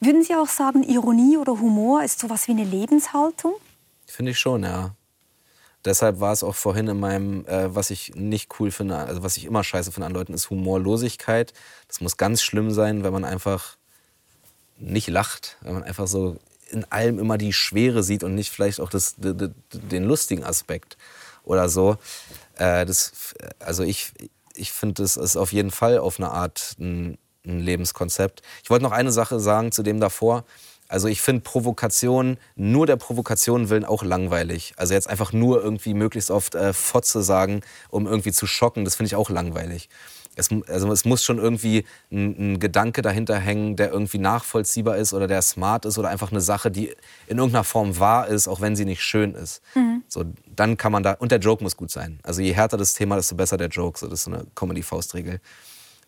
[0.00, 3.54] Würden Sie auch sagen, Ironie oder Humor ist sowas wie eine Lebenshaltung?
[4.06, 4.94] Finde ich schon, ja.
[5.84, 9.36] Deshalb war es auch vorhin in meinem, äh, was ich nicht cool finde, also was
[9.36, 11.52] ich immer scheiße finde an Leuten, ist Humorlosigkeit.
[11.88, 13.76] Das muss ganz schlimm sein, wenn man einfach
[14.78, 16.36] nicht lacht, wenn man einfach so
[16.70, 20.96] in allem immer die Schwere sieht und nicht vielleicht auch das, den lustigen Aspekt
[21.44, 21.96] oder so.
[22.56, 24.12] Äh, das, also ich,
[24.54, 28.42] ich finde, das ist auf jeden Fall auf eine Art ein, ein Lebenskonzept.
[28.62, 30.44] Ich wollte noch eine Sache sagen zu dem davor.
[30.92, 34.74] Also ich finde Provokation nur der Provokation willen auch langweilig.
[34.76, 38.96] Also jetzt einfach nur irgendwie möglichst oft äh, Fotze sagen, um irgendwie zu schocken, das
[38.96, 39.88] finde ich auch langweilig.
[40.36, 45.14] Es, also es muss schon irgendwie ein, ein, Gedanke dahinter hängen, der irgendwie nachvollziehbar ist
[45.14, 46.88] oder der smart ist oder einfach eine Sache, die
[47.26, 49.62] in irgendeiner Form wahr ist, auch wenn sie nicht schön ist.
[49.74, 50.02] Mhm.
[50.08, 52.20] So, dann kann man da und der Joke muss gut sein.
[52.22, 53.98] Also je härter das Thema, desto besser der Joke.
[53.98, 55.40] So, das ist so eine Comedy-Faustregel.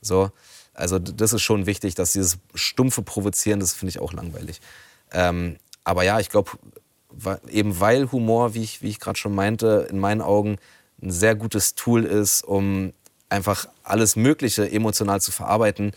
[0.02, 0.30] So.
[0.74, 4.60] Also das ist schon wichtig, dass dieses stumpfe Provozieren, das finde ich auch langweilig.
[5.12, 6.52] Ähm, aber ja, ich glaube,
[7.48, 10.56] eben weil Humor, wie ich, wie ich gerade schon meinte, in meinen Augen
[11.00, 12.92] ein sehr gutes Tool ist, um
[13.28, 15.92] einfach alles Mögliche emotional zu verarbeiten,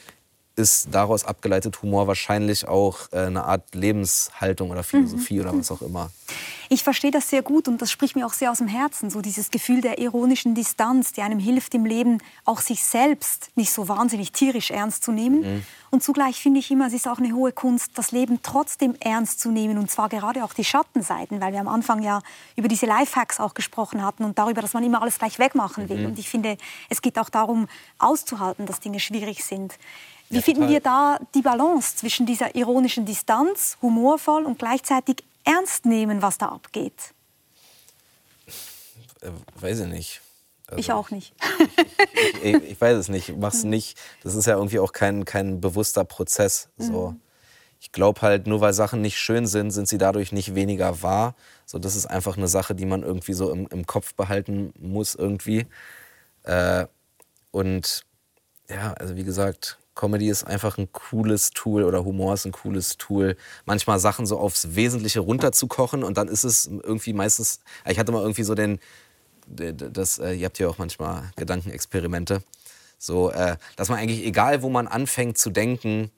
[0.58, 5.41] ist daraus abgeleitet Humor wahrscheinlich auch äh, eine Art Lebenshaltung oder Philosophie mhm.
[5.41, 6.10] oder was auch immer.
[6.70, 9.22] Ich verstehe das sehr gut und das spricht mir auch sehr aus dem Herzen, so
[9.22, 13.88] dieses Gefühl der ironischen Distanz, die einem hilft im Leben, auch sich selbst nicht so
[13.88, 15.41] wahnsinnig tierisch ernst zu nehmen.
[15.41, 15.66] Mhm.
[15.91, 19.39] Und zugleich finde ich immer, es ist auch eine hohe Kunst, das Leben trotzdem ernst
[19.39, 22.22] zu nehmen und zwar gerade auch die Schattenseiten, weil wir am Anfang ja
[22.58, 25.99] über diese Lifehacks auch gesprochen hatten und darüber, dass man immer alles gleich wegmachen will.
[25.99, 26.05] Mhm.
[26.08, 26.58] Und ich finde,
[26.89, 27.68] es geht auch darum,
[27.99, 29.76] auszuhalten, dass Dinge schwierig sind.
[30.30, 36.21] Wie finden wir da die Balance zwischen dieser ironischen Distanz, humorvoll und gleichzeitig ernst nehmen,
[36.21, 37.13] was da abgeht?
[39.21, 40.21] Äh, weiß ich nicht.
[40.67, 41.34] Also, ich auch nicht.
[42.43, 43.30] ich, ich, ich, weiß es nicht.
[43.30, 43.69] Ich mach's mhm.
[43.69, 43.97] nicht.
[44.23, 46.69] Das ist ja irgendwie auch kein, kein bewusster Prozess.
[46.78, 47.11] So.
[47.11, 47.21] Mhm.
[47.80, 51.36] Ich glaube halt, nur weil Sachen nicht schön sind, sind sie dadurch nicht weniger wahr.
[51.65, 55.15] So, das ist einfach eine Sache, die man irgendwie so im, im Kopf behalten muss
[55.15, 55.67] irgendwie.
[56.43, 56.88] Äh,
[57.51, 58.03] und
[58.69, 62.98] ja, also wie gesagt, Comedy ist einfach ein cooles Tool oder Humor ist ein cooles
[62.98, 63.36] Tool,
[63.66, 68.22] manchmal Sachen so aufs Wesentliche runterzukochen und dann ist es irgendwie meistens, ich hatte mal
[68.22, 68.80] irgendwie so den,
[69.48, 72.43] das, äh, ihr habt ja auch manchmal Gedankenexperimente,
[72.98, 76.12] so, äh, dass man eigentlich, egal wo man anfängt zu denken,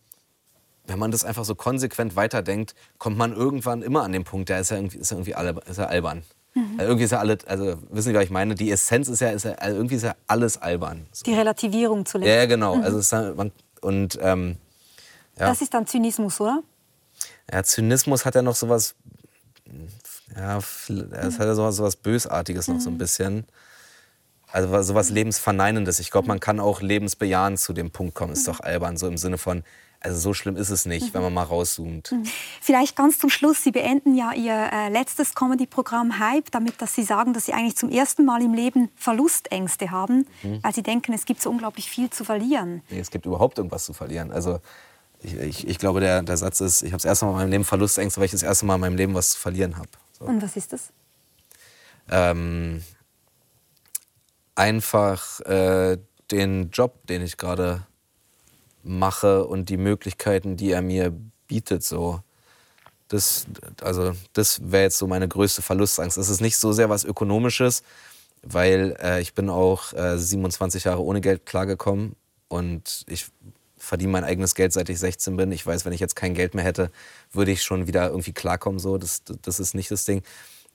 [0.85, 4.59] wenn man das einfach so konsequent weiterdenkt, kommt man irgendwann immer an den Punkt, der
[4.59, 6.23] ist ja irgendwie, ist ja irgendwie alle, ist ja albern.
[6.55, 6.71] Mhm.
[6.77, 8.55] Also irgendwie ist ja alles, also wissen Sie, was ich meine?
[8.55, 11.05] Die Essenz ist ja, ist ja also irgendwie ist ja alles albern.
[11.11, 11.23] So.
[11.23, 12.31] Die Relativierung zu lesen.
[12.31, 12.75] Ja, genau.
[12.75, 12.83] Mhm.
[12.83, 13.51] Also es ist, man,
[13.81, 14.57] und, ähm,
[15.37, 15.47] ja.
[15.47, 16.61] Das ist dann Zynismus, oder?
[17.51, 18.95] Ja, Zynismus hat ja noch sowas,
[20.35, 22.99] ja, es hat ja sowas, sowas Bösartiges noch so ein mhm.
[22.99, 23.45] bisschen.
[24.51, 25.99] Also sowas Lebensverneinendes.
[25.99, 28.33] Ich glaube, man kann auch lebensbejahend zu dem Punkt kommen.
[28.33, 29.63] Ist doch albern, so im Sinne von,
[30.01, 31.13] also so schlimm ist es nicht, mhm.
[31.13, 32.11] wenn man mal rauszoomt.
[32.11, 32.23] Mhm.
[32.61, 37.03] Vielleicht ganz zum Schluss, Sie beenden ja Ihr äh, letztes Comedy-Programm Hype, damit dass Sie
[37.03, 40.59] sagen, dass Sie eigentlich zum ersten Mal im Leben Verlustängste haben, mhm.
[40.63, 42.81] weil Sie denken, es gibt so unglaublich viel zu verlieren.
[42.89, 44.31] Nee, es gibt überhaupt irgendwas zu verlieren.
[44.31, 44.59] Also
[45.21, 47.51] ich, ich, ich glaube, der, der Satz ist, ich habe das erste Mal in meinem
[47.51, 49.89] Leben Verlustängste, weil ich das erste Mal in meinem Leben was zu verlieren habe.
[50.17, 50.25] So.
[50.25, 50.89] Und was ist das?
[52.09, 52.83] Ähm,
[54.55, 55.97] einfach äh,
[56.31, 57.85] den Job, den ich gerade
[58.83, 61.13] mache und die Möglichkeiten, die er mir
[61.47, 61.83] bietet.
[61.83, 62.21] So.
[63.07, 63.47] Das,
[63.81, 66.17] also, das wäre jetzt so meine größte Verlustangst.
[66.17, 67.83] Es ist nicht so sehr was Ökonomisches,
[68.43, 72.15] weil äh, ich bin auch äh, 27 Jahre ohne Geld klargekommen
[72.47, 73.27] und ich
[73.77, 75.51] verdiene mein eigenes Geld, seit ich 16 bin.
[75.51, 76.91] Ich weiß, wenn ich jetzt kein Geld mehr hätte,
[77.31, 78.79] würde ich schon wieder irgendwie klarkommen.
[78.79, 78.97] So.
[78.97, 80.21] Das, das ist nicht das Ding.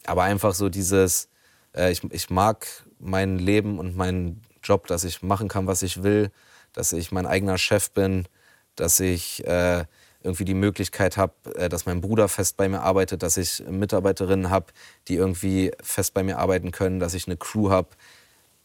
[0.06, 1.28] Aber einfach so dieses,
[1.74, 2.66] äh, ich, ich mag
[2.98, 6.30] mein Leben und meinen Job, dass ich machen kann, was ich will,
[6.74, 8.26] dass ich mein eigener Chef bin,
[8.76, 9.84] dass ich äh,
[10.22, 14.50] irgendwie die Möglichkeit habe, äh, dass mein Bruder fest bei mir arbeitet, dass ich Mitarbeiterinnen
[14.50, 14.66] habe,
[15.08, 17.88] die irgendwie fest bei mir arbeiten können, dass ich eine Crew habe,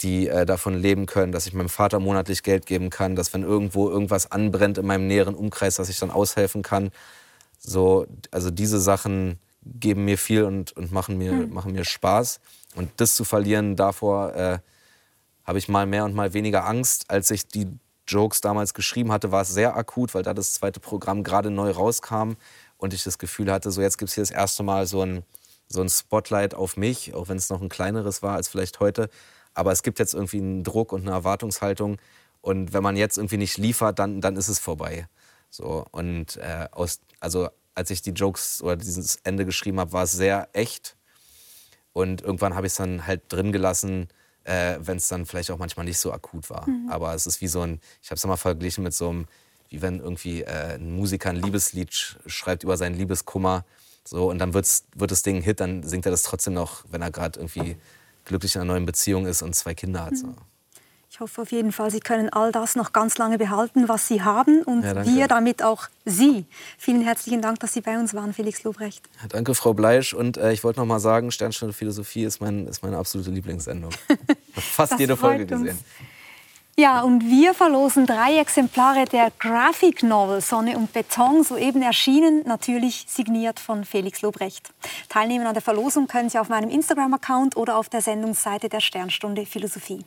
[0.02, 3.44] die äh, davon leben können, dass ich meinem Vater monatlich Geld geben kann, dass wenn
[3.44, 6.92] irgendwo irgendwas anbrennt in meinem näheren Umkreis, dass ich dann aushelfen kann.
[7.60, 11.54] So, also diese Sachen geben mir viel und, und machen, mir, mhm.
[11.54, 12.40] machen mir Spaß.
[12.76, 14.60] Und das zu verlieren, davor äh,
[15.44, 17.10] habe ich mal mehr und mal weniger Angst.
[17.10, 17.68] Als ich die
[18.10, 21.72] Jokes damals geschrieben hatte, war es sehr akut, weil da das zweite Programm gerade neu
[21.72, 22.34] rauskam
[22.78, 25.24] und ich das Gefühl hatte, so jetzt gibt es hier das erste Mal so ein,
[25.68, 29.10] so ein Spotlight auf mich, auch wenn es noch ein kleineres war als vielleicht heute.
[29.54, 31.98] Aber es gibt jetzt irgendwie einen Druck und eine Erwartungshaltung.
[32.42, 35.08] Und wenn man jetzt irgendwie nicht liefert, dann, dann ist es vorbei.
[35.50, 40.04] So, und äh, aus, also als ich die Jokes oder dieses Ende geschrieben habe, war
[40.04, 40.96] es sehr echt.
[41.94, 44.10] Und irgendwann habe ich es dann halt drin gelassen,
[44.50, 46.68] äh, wenn es dann vielleicht auch manchmal nicht so akut war.
[46.68, 46.90] Mhm.
[46.90, 49.28] Aber es ist wie so ein, ich habe es mal verglichen mit so einem,
[49.70, 53.64] wie wenn irgendwie äh, ein Musiker ein Liebeslied schreibt über seinen Liebeskummer.
[54.04, 56.84] So, und dann wird's, wird das Ding ein Hit, dann singt er das trotzdem noch,
[56.90, 57.78] wenn er gerade irgendwie
[58.26, 60.18] glücklich in einer neuen Beziehung ist und zwei Kinder hat.
[60.18, 60.28] So.
[60.28, 60.36] Mhm.
[61.12, 64.22] Ich hoffe auf jeden Fall, Sie können all das noch ganz lange behalten, was Sie
[64.22, 66.46] haben und ja, wir damit auch Sie.
[66.78, 69.04] Vielen herzlichen Dank, dass Sie bei uns waren, Felix Lobrecht.
[69.20, 70.14] Ja, danke, Frau Bleisch.
[70.14, 73.92] Und äh, ich wollte noch mal sagen, Sternstunde Philosophie ist, mein, ist meine absolute Lieblingssendung.
[74.54, 75.80] Fast jede Folge gesehen.
[76.78, 83.06] Ja, und wir verlosen drei Exemplare der Graphic Novel Sonne und Beton, soeben erschienen, natürlich
[83.08, 84.70] signiert von Felix Lobrecht.
[85.10, 89.48] Teilnehmen an der Verlosung können Sie auf meinem Instagram-Account oder auf der Sendungsseite der Sternstunde
[89.48, 90.06] Philosophie.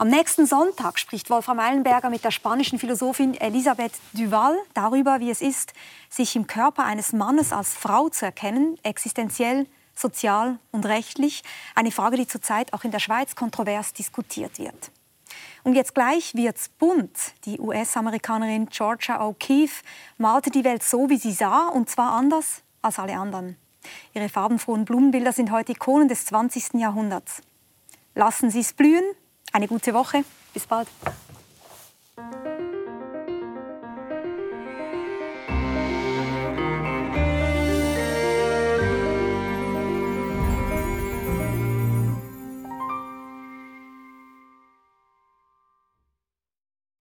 [0.00, 5.42] Am nächsten Sonntag spricht Wolfram Eilenberger mit der spanischen Philosophin Elisabeth Duval darüber, wie es
[5.42, 5.74] ist,
[6.08, 11.42] sich im Körper eines Mannes als Frau zu erkennen, existenziell, sozial und rechtlich.
[11.74, 14.90] Eine Frage, die zurzeit auch in der Schweiz kontrovers diskutiert wird.
[15.64, 17.34] Und jetzt gleich wird's bunt.
[17.44, 19.82] Die US-Amerikanerin Georgia O'Keeffe
[20.16, 23.58] malte die Welt so, wie sie sah, und zwar anders als alle anderen.
[24.14, 26.80] Ihre farbenfrohen Blumenbilder sind heute Ikonen des 20.
[26.80, 27.42] Jahrhunderts.
[28.14, 29.04] Lassen Sie es blühen
[29.52, 30.24] eine gute Woche.
[30.52, 30.88] Bis bald.